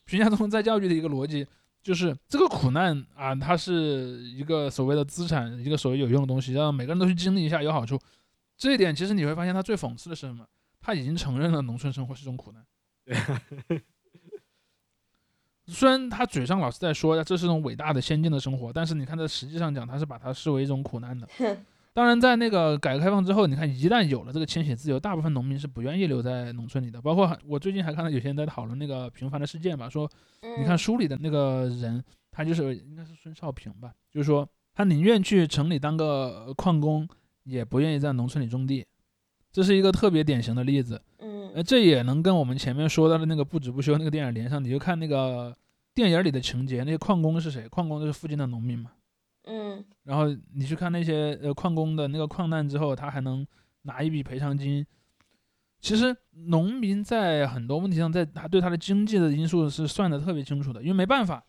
[0.05, 1.45] 贫下中农再教育的一个逻辑
[1.83, 7.99] 就是这个苦难啊，它是一个所谓的资产，一个所谓有用的东西，让每个人都去经历一下有好处。
[8.57, 10.45] 这一点其实你会发现，它最讽刺的是什么？
[10.85, 12.63] 他已经承认了农村生活是种苦难。
[15.65, 21.27] 虽然他嘴上老是在说这是一种伟大的先进的生活，但是你看在实际上讲，他是把它视为一种苦难的。
[21.91, 27.01] 当然，在那个改革开放之后，你看一旦有了这个迁徙自由，大部分农民是不愿意留在农村里的。
[27.01, 30.07] 包括我最近还看到有些人在讨论那个《平凡的世界》嘛，说
[30.59, 37.09] 你看嗯书里的那个人，他就是应该是孙少平吧，就是说他宁愿去城里当个矿工，
[37.43, 38.85] 也不愿意在农村里种地。
[39.55, 41.01] 这是一个特别典型的例子。
[41.19, 44.61] 嗯呃，这也能跟我们前面说到的那个不止不休那个电影连上。
[44.61, 45.55] 你就看那个
[45.93, 47.65] 电影里的情节，那些矿工是谁？
[47.69, 48.91] 矿工就是附近的农民嘛。
[49.45, 53.47] 嗯然后你去看那些呃矿工的那个矿难之后，他还能
[53.83, 54.85] 拿一笔赔偿金。
[55.79, 56.13] 其实
[56.47, 61.41] 农民在很多问题上，在他对他的经济的因素是算得特别清楚的，因为没办法，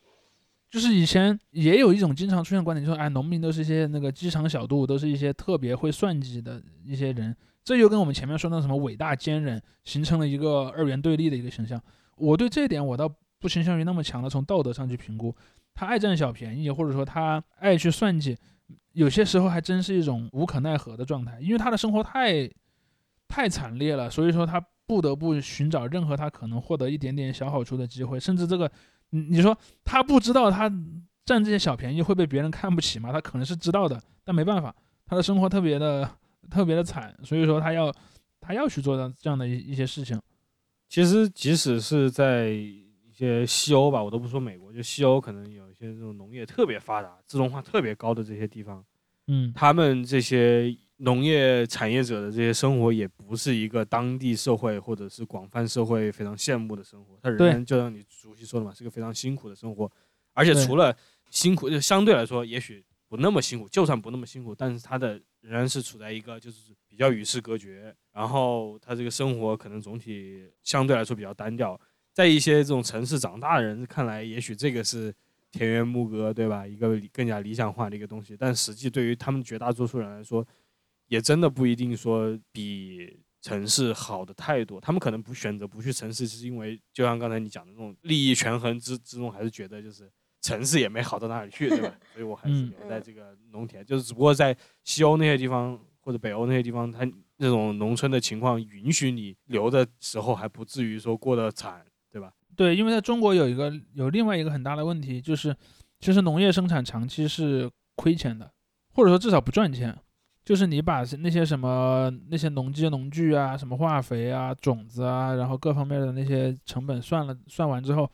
[0.70, 7.34] 就是以前也有一种经常出现观点，就是哎，农民都是一些那个鸡肠小肚，都是一些特别会算计的一些人，
[7.66, 11.82] 这就跟我们前面说的什么伟大坚韧形成了一个二元对立的一个形象。
[12.16, 15.34] 我对这一点我倒不倾向于那么强的从道德上去评估，
[15.74, 18.38] 他爱占小便宜，或者说他爱去算计，
[18.92, 22.48] 有些时候还真是一种无可奈何的状态，因为他的生活太
[23.26, 28.70] 太惨烈了，所以说他不得不寻找任何他可能获得一点点小好处的机会，甚至这个，
[29.10, 30.70] 你你说他不知道他
[31.24, 33.12] 占这些小便宜会被别人看不起吗？
[33.12, 34.72] 他可能是知道的，但没办法，
[35.04, 36.08] 他的生活特别的
[36.50, 37.94] 特别的惨，所以说他要
[38.40, 40.20] 他要去做这样这样的一一些事情。
[40.88, 48.84] 其实即使是在一些西欧吧，我都不说美国，就西欧可能有一些这种农业特别发达、自动化特别高的这些地方，
[49.26, 57.18] 嗯，他们这些农业产业者的这些生活，也不是一个当地社会或者是广泛社会非常羡慕的生活。
[57.22, 59.90] 他仍然就像你熟悉说的嘛，是个非常辛苦的生活，
[60.32, 60.96] 而且除了
[61.30, 71.80] 辛苦，就相对来说也许不那么辛苦，就算不那么辛苦，但是他的仍然是处在一个就是比较与世隔绝，然后他这个生活可能总体相对来说比较单调。
[72.12, 75.14] 在一些这种城市长大的人看来，也许这个是
[75.52, 76.66] 田园牧歌，对吧？
[76.66, 80.44] 一个更加理想化的一个东西，但实际对于他们绝大多数人来说，
[81.06, 84.80] 也真的不一定说比城市好的太多。
[84.80, 90.10] 他们可能不选择不去城市，是因为就像刚才你讲的那种利益权衡之之中，还是觉得就是
[90.46, 91.92] 城市也没好到哪里去，对吧？
[92.14, 97.04] 所以我还是嗯留在这个农田，就是只不过在西欧那些地方或者北欧那些地方，它
[97.38, 102.32] 那种农村的情况允许你留的时候，还不至于说过得惨，对吧？
[102.54, 105.54] 对，因为在中国有一个有另外一个很大的问题，就是
[105.98, 108.50] 其实农业生产长期是亏钱的，
[108.94, 109.98] 或者说至少不赚钱。
[110.44, 118.08] 就是你把那些什么那些农机、农具啊、什么化肥啊、种子啊，然后各方面的那些成本算了算完之后，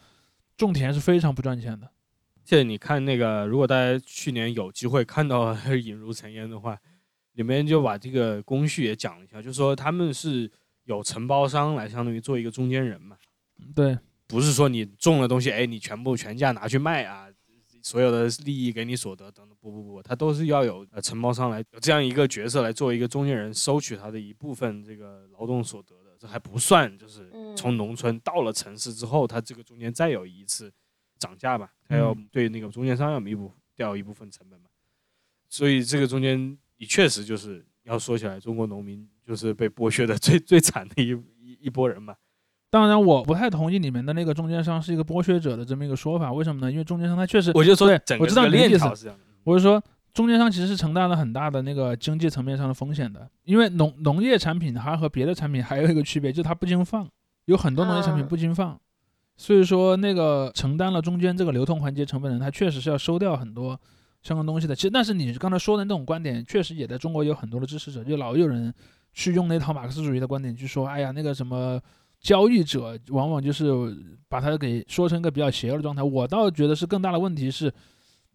[0.56, 1.86] 种田是非常不赚钱的。
[2.44, 6.76] 现在你看那个，如果大家去年有机会看到《引入尘烟》的话，
[7.34, 10.50] 里面就把这个工序也讲了一下，就说他们是
[10.84, 13.16] 有承包商来相当于做一个中间人嘛，
[13.74, 17.28] 对，不是说你种了东西，哎，你全部全价拿去卖啊，
[17.80, 27.56] 所有的利益给你所得等等，不不不，他都是要有呃承包商来有这样一个角色来做一个中间人，收取他的一部分这个劳动所得的，这还不算，就是嗯。
[27.56, 30.72] 从农村到了城市之后，他这个中间再有一次
[31.22, 34.66] 涨价吧，他要嗯对那个中间商要弥补掉一部分成本嘛，
[35.48, 41.10] 所以这个中间你确实就是要说起来，中国农民就是被剥削的最 最惨的一
[41.40, 42.16] 一一波人嘛。
[42.70, 46.32] 当然我不太同意你们的那个中间商是一个剥削者的这么一个说法。
[46.32, 46.72] 为什么呢？
[46.72, 49.14] 因为中间商他确实，我就说对我知道你的意思。
[49.44, 49.82] 我是说，
[50.14, 57.06] 中间商其实是承担了很大的那个经济层面上的风险的，因为农农业产品它和别的产品还有一个区别，就是它不经放，
[57.44, 58.80] 有很多农业产品啊不经放，
[59.36, 63.78] 所以说那个承担了中间这个流通环节成本的人，他确实是要收掉很多
[64.22, 64.74] 相关东西的。
[64.74, 68.72] 其实，但是你刚才说的那种观点，确实也在中国有很多的支持者，就老有人
[69.12, 71.80] 去用那套马克思主义的观点去说，哎呀，那个什么。
[72.22, 73.66] 交易者往往就是
[74.28, 77.68] 把它给说成一个比较邪恶的状态，我倒觉得是更大的问题是，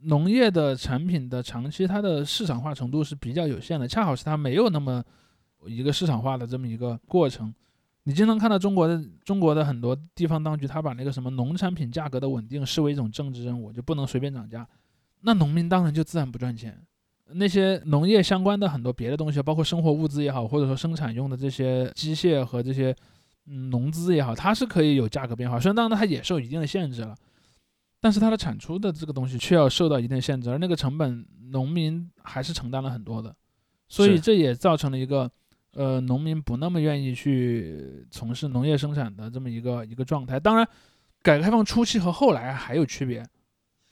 [0.02, 5.02] 农业的产品的长期它的市场化程度是比较有限的，恰好是它没有那么
[5.68, 7.54] 一个市场化的这么一个过程。
[8.08, 14.66] 你经常看到中国的中国的很多地方当局，他把那个什么农产品价格的稳定视为一种政治任务，就不能随便涨价。
[15.24, 16.82] 那农民当然就自然不赚钱。
[17.34, 22.96] 那些农业相关的很多别的东西，包括生活物资也好，或者说生产用的这些机械和这些
[23.48, 27.14] 嗯农资也好，它是可以有价格变化，虽然当然它也受一定的限制了。
[28.00, 33.36] 但是它的产出的这个东西却要受到一定限制，而那个成本农民还是承担了很多的，
[33.90, 35.30] 所以这也造成了一个
[35.78, 40.40] 呃农民不那么愿意去从事农业生产的这么一个一个状态。
[40.40, 40.68] 当然，
[41.22, 43.24] 改革开放初期和后来还有区别，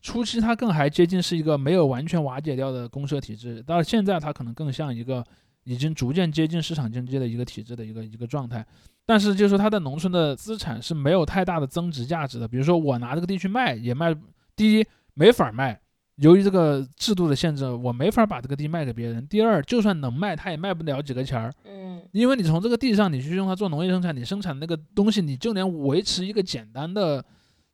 [0.01, 5.23] 初期它更还接近是一个没有完全瓦解掉的公社体制，到现在它可能更像一个
[5.63, 8.65] 已经逐渐接近市场经济的一个体制的一个一个状态。
[9.05, 14.15] 但是就是说它的农村的资产是没有太大的增值价值的，比如说我拿这个地去卖也卖，
[14.55, 15.79] 第一没法卖。
[16.18, 19.28] 由于这个制度的限制，我没法把这个地卖给别人。
[19.28, 27.24] 第二，就算能卖，他也卖不了几个钱儿，嗯因为你从这个地上你去用它做农业生产，你生产那个东西，你就连维持一个简单的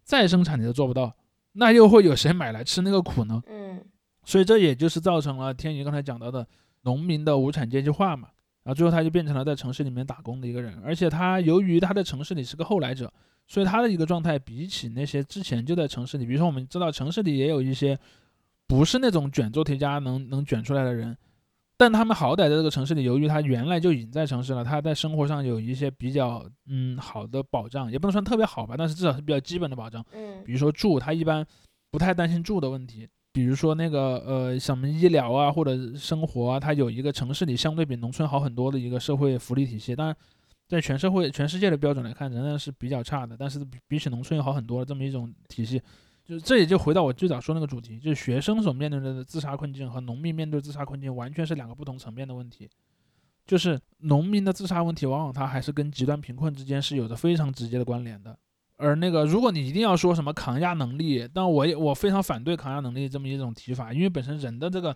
[0.03, 1.15] 再生产你都做不到，
[1.53, 3.41] 那又会有谁买来吃那个苦呢？
[3.47, 3.79] 嗯
[4.23, 6.47] 所以这也就是造成了天宇刚才讲到的
[6.83, 8.29] 农民的无产阶级化嘛。
[8.63, 13.11] 然后最后他就变成了在城市里面打工的一个人，而且他由于他在城市里是个后来者，
[13.47, 17.97] 所以他的一个状态比起那些之前就在城市里，比如说我们知道城市里也有一些
[18.71, 21.17] 不是那种卷做题家能能卷出来的人，
[21.75, 30.01] 但他们好歹在这个城市里，由于他原来就已经在城市了，他在生活上有一些比较嗯好的保障，也不能算特别好吧，但是至少是比较基本的保障。
[30.13, 31.45] 嗯比如说住，他一般
[31.91, 33.05] 不太担心住的问题。
[33.33, 39.93] 比如说那个呃，什么医疗啊，或者生活啊，它有一个城市里相对比农村好很多的一个社会福利体系。
[39.93, 40.15] 当然，
[40.69, 45.81] 在全社会、全世界的标准来看，仍然是比较差的，但是比比起农村要好很多的这么一种体系。
[46.31, 52.69] 就这也就回到我最早说那个主题，就是学生所面对的自杀困境和农民面对自杀困境完全是两个不同层面的问题。
[53.45, 58.37] 就是农民的自杀问题，往往它还是跟极端贫困之间是有着非常直接的关联的。
[58.77, 64.95] 而那个，如果你一定要说什么抗压能力，但我也我非常反对抗压能力这么一种提法，因为本身人的这个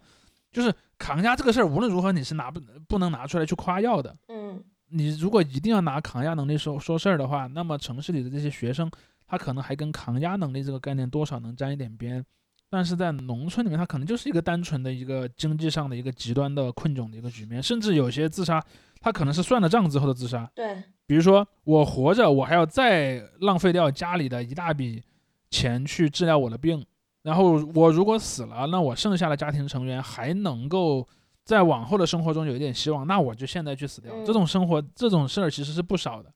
[0.54, 4.16] 就是抗压这个事儿，无论如何你是拿不不能拿出来去夸耀的。
[4.30, 8.90] 嗯你如果一定要拿抗压能力说说事儿的话，那么城市里的这些学生，
[9.28, 12.24] 他可能还跟抗压能力这个概念多少能沾一点边，
[12.70, 18.64] 但是在农村里面，他可能就是一个单纯的一个经济上的一个极端的困窘的一个局面，甚至有些自杀，
[19.00, 20.50] 他可能是算了账之后的自杀。
[20.54, 25.02] 对，比如说我活着，我还要再浪费掉家里的一大笔
[25.50, 26.86] 钱去治疗我的病，
[27.24, 31.08] 然后我如果死了，那我剩下的家庭成员还能够
[31.44, 34.14] 在往后的生活中有一点希望，那我就现在去死掉。
[34.14, 36.32] 嗯这种生活这种事儿其实是不少的。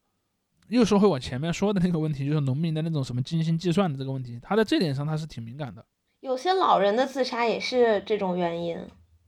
[0.70, 5.86] 又说回我前面说的那个问题，就是农民的那种什么精心计算的这个问题，他在这点上他是挺敏感的。
[6.22, 8.78] 有些老人的自杀也是这种原因。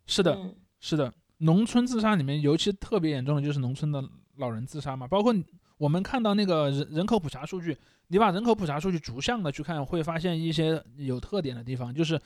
[0.05, 4.03] 是的，嗯是的，农村自杀里面尤其特别严重的就是农村的
[4.37, 5.33] 老人自杀嘛，包括
[5.77, 7.77] 我们看到那个人人口普查数据，
[8.07, 12.19] 你把人口普查数据逐项的去看，会发现一些有特点的地方，就是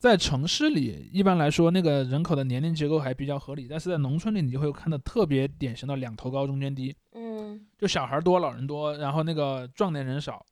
[0.00, 10.44] 在城市里一般来说那个人口的年龄结构还比较合理，但是在农村里你就会看到特别典型的两头高中间低，嗯就小孩多老人多，然后那个壮年人少，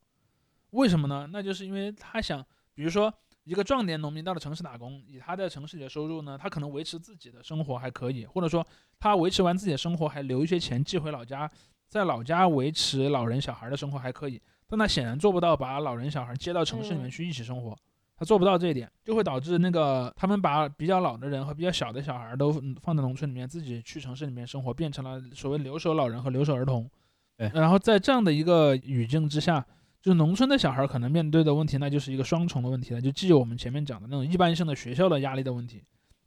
[0.69, 1.27] 为什么呢？
[1.33, 3.13] 那就是因为他想，比如说。
[3.45, 8.63] 一个壮年农民到了城市打工，以他在城市里的收入呢，他可能维持自己的生活还可以，或者说
[8.99, 11.49] 他维持完自己的生活还留一些钱寄回老家，
[11.87, 17.75] 在老家维持老人小孩的生活还可以，但他显然做不到把老人小孩接到城市里面嗯去一起生活，
[18.19, 26.89] 他做不到这一点，就会导致那个他们把比较老的人和比较小的小孩都嗯放在农村里面，自己去城市里面生活，变成了所谓留守老人和留守儿童。
[27.37, 29.65] 对然后在这样的一个语境之下，
[30.01, 35.81] 就是农村的小孩可能面对的问题，那就是一个双重的问题了，就既有我们前面讲的那种一般性的学校的压力的问题，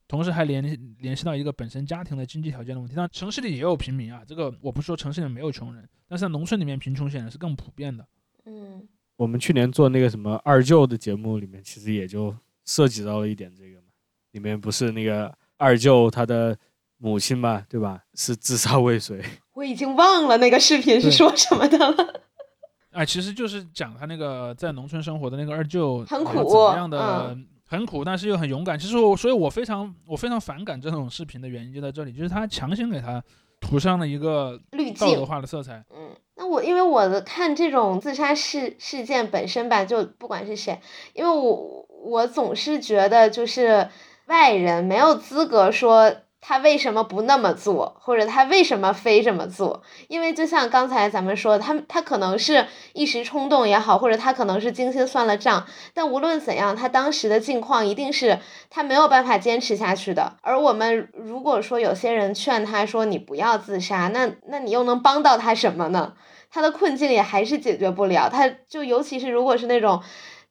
[0.09, 0.62] 同时还联
[0.99, 2.95] 联系到一个本身家庭的经济条件的问题。
[2.97, 8.07] 那城市里也有平民啊，这个我不是说城市里面没有穷人，但是在农村里面贫穷显然是更普遍的。
[8.47, 12.35] 嗯我们去年做那个什么二舅的节目里面，其实也就
[12.65, 13.87] 涉及到了一点这个嘛。
[14.33, 16.57] 里面不是那个二舅他的
[16.97, 18.03] 母亲嘛，对吧？
[18.15, 19.23] 是自杀未遂。
[19.53, 22.23] 我已经忘了那个视频是说什么的了。
[22.93, 27.37] 哎，其实就是讲他那个在农村生活的那个二舅，很苦怎苦么样的、
[27.67, 28.79] 很苦，但是又很勇敢。
[28.79, 33.23] 其实我，所以我非常我非常反感这种视频的原因就在这里，就是他强行给他
[33.61, 35.85] 涂上了一个滤道德，化的色彩。
[35.95, 40.78] 嗯，那我因为我的看这种自杀事事件本身吧，就不管是谁，
[41.14, 43.88] 因为我我总是觉得就是
[44.26, 60.34] 外人没有资格说他为什么不那么做，或者他为什么非这么做，因为就像刚才咱们说，他他可能是一时冲动也好，或者他可能是精心算了账，但无论怎样，他当时的境况一定是他没有办法坚持下去的。
[60.42, 66.14] 而我们如果说有些人劝他说你不要自杀，那那你又能帮到他什么呢？
[66.53, 68.28] 他的困境也还是解决不了。
[68.28, 70.00] 他就尤其是如果是那种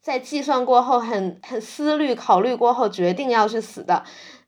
[0.01, 4.03] 在计算过后很很思虑考虑过后决定要去死的，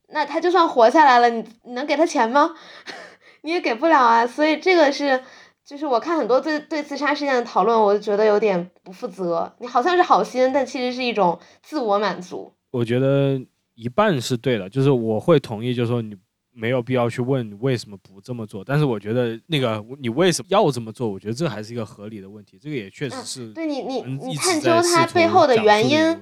[0.09, 2.55] 那他就算活下来了，你你能给他钱吗？
[3.43, 4.25] 你也给不了啊。
[4.27, 5.21] 所以这个是。
[5.65, 9.49] 就是我看很多对对自杀事件的讨论，我就觉得有点不负责。
[9.59, 12.53] 你好像是好心，但其实是一种自我满足。
[12.71, 13.41] 我觉得
[13.73, 16.17] 一半是对的，就是我会同意，就是说你
[16.53, 26.17] 没有必要去问你为什么不这么做，但是我觉得那个你为什么要这么做，我觉得这还是一个合理的问题，这个也确实是对你，你你探究在试图它背后的原因，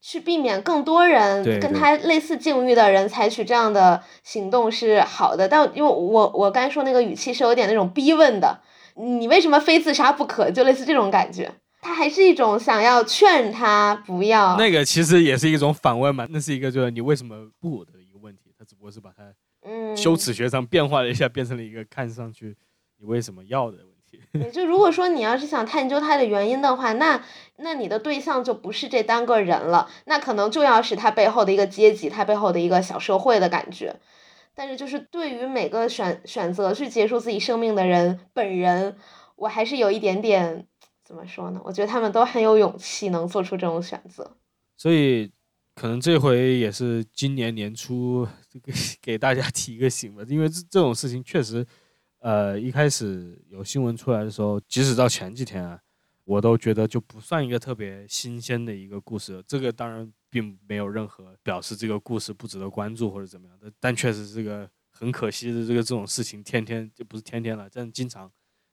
[0.00, 8.60] 去避免更多人跟他类似境遇的人采取这样的行动是好的，但因为我我刚才说那个语气是有点那种逼问的，
[8.96, 10.50] 你为什么非自杀不可？
[10.50, 14.56] 就类似这种感觉，他还是一种想要劝他不要。
[14.56, 19.22] 那个其实也是一种反问嘛，那是一个就是你为什么不的一个问题，他只不过是把它
[19.62, 22.56] 嗯，修辞学上变化了一下，变成了一个看上去
[22.98, 24.20] 你为什么要的问题。
[24.32, 27.24] 也 就如果说你要是想探究它的原因的话，那
[27.56, 34.00] 那你的对象就不是这单个人了，那可能就要是他背后的一个阶级，他背后的一个小社会的感觉。
[34.54, 38.96] 但是就是对于每个选选择去结束自己生命的人本人，
[39.36, 40.66] 我还是有一点点
[41.02, 41.60] 怎么说呢？
[41.64, 44.36] 我觉得他们都很有勇气能做出这种选择。
[44.76, 45.32] 所以
[45.82, 48.72] 可能这回也是今年年初这个
[49.02, 51.66] 给大家提一个醒吧，因为这这种事情确实，
[52.20, 55.76] 呃，一开始有新闻出来的时候，即使到前几天啊，
[56.22, 59.42] 我都觉得就不算一个特别新鲜的一个故事。
[59.44, 68.30] 这个当然并没有任何表示这个故事不值得关注或者怎么样的，但确实这个很可惜的这个这种事情，天天就不是天天了，但经常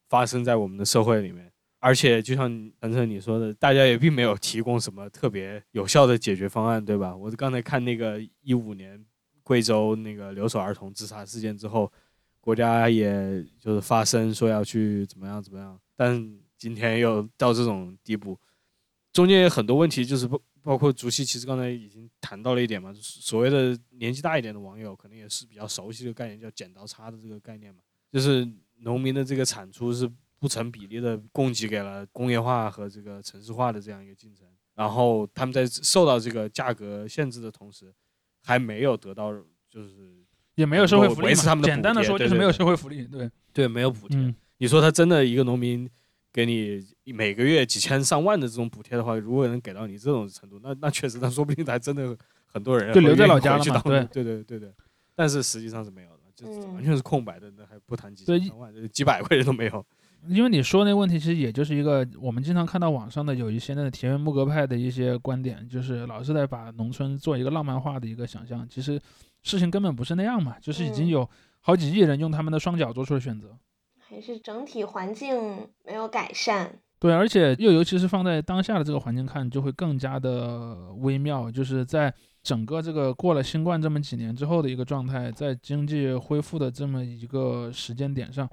[0.07, 1.51] 发生在我们的社会里面。
[1.80, 2.50] 而且就像
[2.82, 7.16] 陈晨你说的，大家也并没有提供什么特别有效的解决方案，对吧？
[7.16, 9.04] 我刚才看那个一五年
[9.44, 11.92] 贵州那个留守儿童自杀事件之后，
[12.42, 18.38] 国家也就是发声说要去怎么样怎么样，但今天又到这种地步，
[19.14, 27.80] 中间有很多问题，就是包包括竹溪其实刚才已经谈到了一点嘛，所谓的年纪大一点的网友可能也是比较熟悉的概念，叫剪刀差的这个概念嘛，
[28.12, 28.46] 就是
[28.82, 37.94] 农民的这个产出是不成比例的供给给了工业化和这个城市化的这样一个进程，然后他们在受到这个价格限制的同时，
[38.44, 39.34] 还没有得到
[39.70, 40.24] 就是
[40.56, 41.28] 也没有社会福利嘛。
[41.28, 44.18] 维持他们的简单的说就是没有社会福利，对，对没有补贴。
[44.18, 45.90] 嗯，你说他真的一个农民
[46.32, 46.82] 给你
[47.14, 54.74] 每个月几千上万的这种补贴的话，如果能给到你这种程度，那那确实，那说不定还真的很多人就留在老家了嘛回去当对对对对。
[55.16, 59.86] 但是实际上是没有的，就完全是空白的，那还不谈几对千上万，几百块钱都没有。
[60.28, 69.00] 因为你说那个问题，其实也就是一个我们经常看到网上的有一些那个田园牧歌派的一些观点，就是老是在把农村做一个浪漫化的一个想象，其实
[69.44, 71.30] 事情根本不是那样嘛，就是已经嗯有
[71.62, 73.58] 好几亿人用他们的双脚做出了选择。
[73.98, 76.80] 还是整体环境没有改善。
[77.00, 81.50] 对，而且又尤其是放在当下的这个环境看，就会更加的微妙。
[81.50, 82.14] 就是在
[82.44, 88.50] 整个这个过了新冠这么几年之后的一个状态，在经济恢复的这么一个时间点上，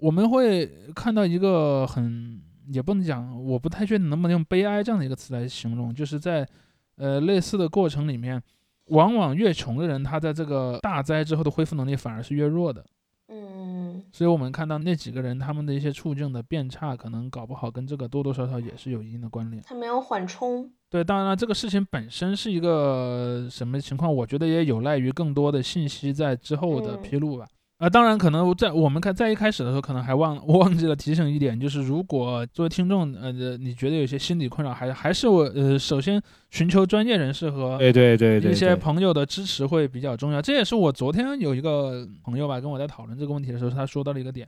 [0.00, 2.40] 我们会看到一个很
[2.72, 6.46] 也不能讲，我不太确定能不能用悲哀这样的一个词来形容，就是在
[6.96, 8.42] 呃类似的过程里面，
[8.86, 12.84] 往往越穷的人，他在这个大灾之后的恢复能力反而是越弱的。
[13.28, 19.62] 嗯，所以我们看到那几个人他们的一些处境的变差，可能搞不好跟这个多多少少也是有一定的关联。
[19.64, 20.70] 他没有缓冲。
[20.88, 27.46] 对，当然了，这个事情本身是一个什么情况，我觉得也有赖于更多的信息在之后的嗯披露吧。
[27.80, 36.20] 啊，当然，可能在我们看在一开始的时候，可能还忘 忘记了提醒一点，就是如果作为听众，呃，你觉得有些心理困扰，还还是我呃，首先
[36.50, 40.42] 寻求专业人士和对对对对，一些朋友的支持会比较重要。
[40.42, 44.46] 这也是我昨天有一个朋友吧，跟我在讨论这个问题的时候，他说到了一个点，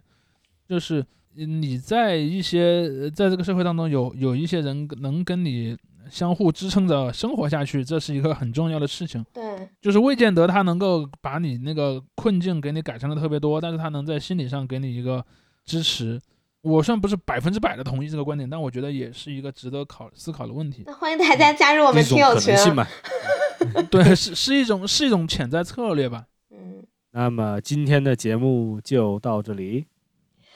[0.68, 1.02] 就是
[1.34, 5.74] 呃你在一些呃在这个社会当中有有一些人能跟你
[6.10, 9.24] 相互支撑着生活下去，这是一个很重要的事情。
[9.32, 15.24] 对，就是未见得他能够把你那个困境给你改善的特别多，但是他能在心理上给你一个
[15.64, 16.20] 支持。
[16.62, 20.84] 我虽然不是百分之百的同意这个观点，但我觉得也是一个值得考思考的问题。
[20.86, 22.56] 那欢迎大家加入我们一种听友群啊。
[22.56, 22.86] 可能性嘛。
[23.90, 26.24] 对，是是一种是一种潜在策略吧。
[26.50, 29.86] 嗯，那么今天的节目就到这里，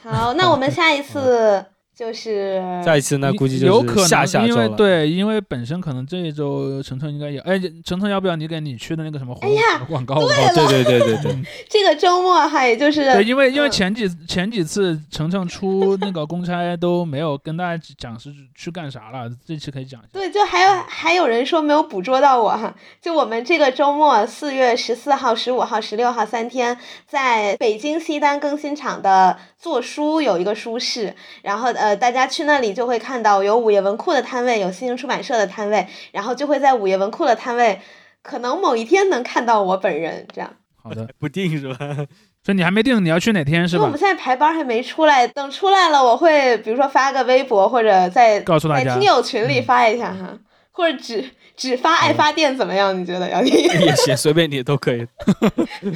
[0.02, 1.64] 好，那我们下一次
[1.96, 4.68] 就是再一次那估计有可就是下能，因下周了。
[4.68, 10.16] 为对，因为本身可能这一周程程应该也，哎，程程要不要你给你去的那个什么活哎呀广告？
[10.16, 20.10] 哦，对对对对对，嗯这个周末哈，也就是对，因为因为嗯前几前几次程程出那个公差都没有跟大家讲是去干啥了，这期可以讲一下。
[20.12, 31.12] 对，就还有还有人说没有捕捉到我哈，就我们这个周末四月十四号、十五号、十六号三天，在北京西单更新场的做书有一个书市，
[31.42, 37.80] 然后呃大家去那里就会看到有午夜文库的摊位，有新兴出版社的摊位，然后就会在午夜文库的摊位，
[38.22, 40.48] 可能某一天能看到我本人这样。
[40.80, 41.76] 好的， 不定是吧？
[42.46, 43.98] 所以你还没定你要去哪天是吧因为我们？
[43.98, 50.38] 现在排班还没出来，等出来了我会比如说发个微博或者在告诉大家在听友群里嗯发一下哈，
[50.70, 52.96] 或者只只发爱发电怎么样？
[52.96, 55.04] 你觉得 也行，随便你都可以。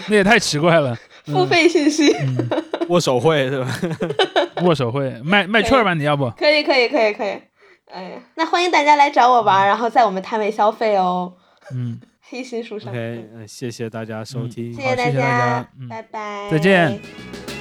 [0.09, 0.97] 那也太奇怪了。
[1.27, 2.13] 付费信息？
[2.21, 2.37] 嗯，
[2.89, 3.79] 握手会是吧？
[4.65, 6.31] 握手会卖卖券吧，你要不？
[6.31, 7.39] 可以可以可以可以，
[7.91, 11.33] 哎，那欢迎大家来找我玩，然后在我们摊位消费哦。
[11.73, 14.73] 嗯，黑心书上，OK，嗯，谢谢大家收嗯听。
[14.73, 17.60] 谢谢谢大家嗯拜拜，再见。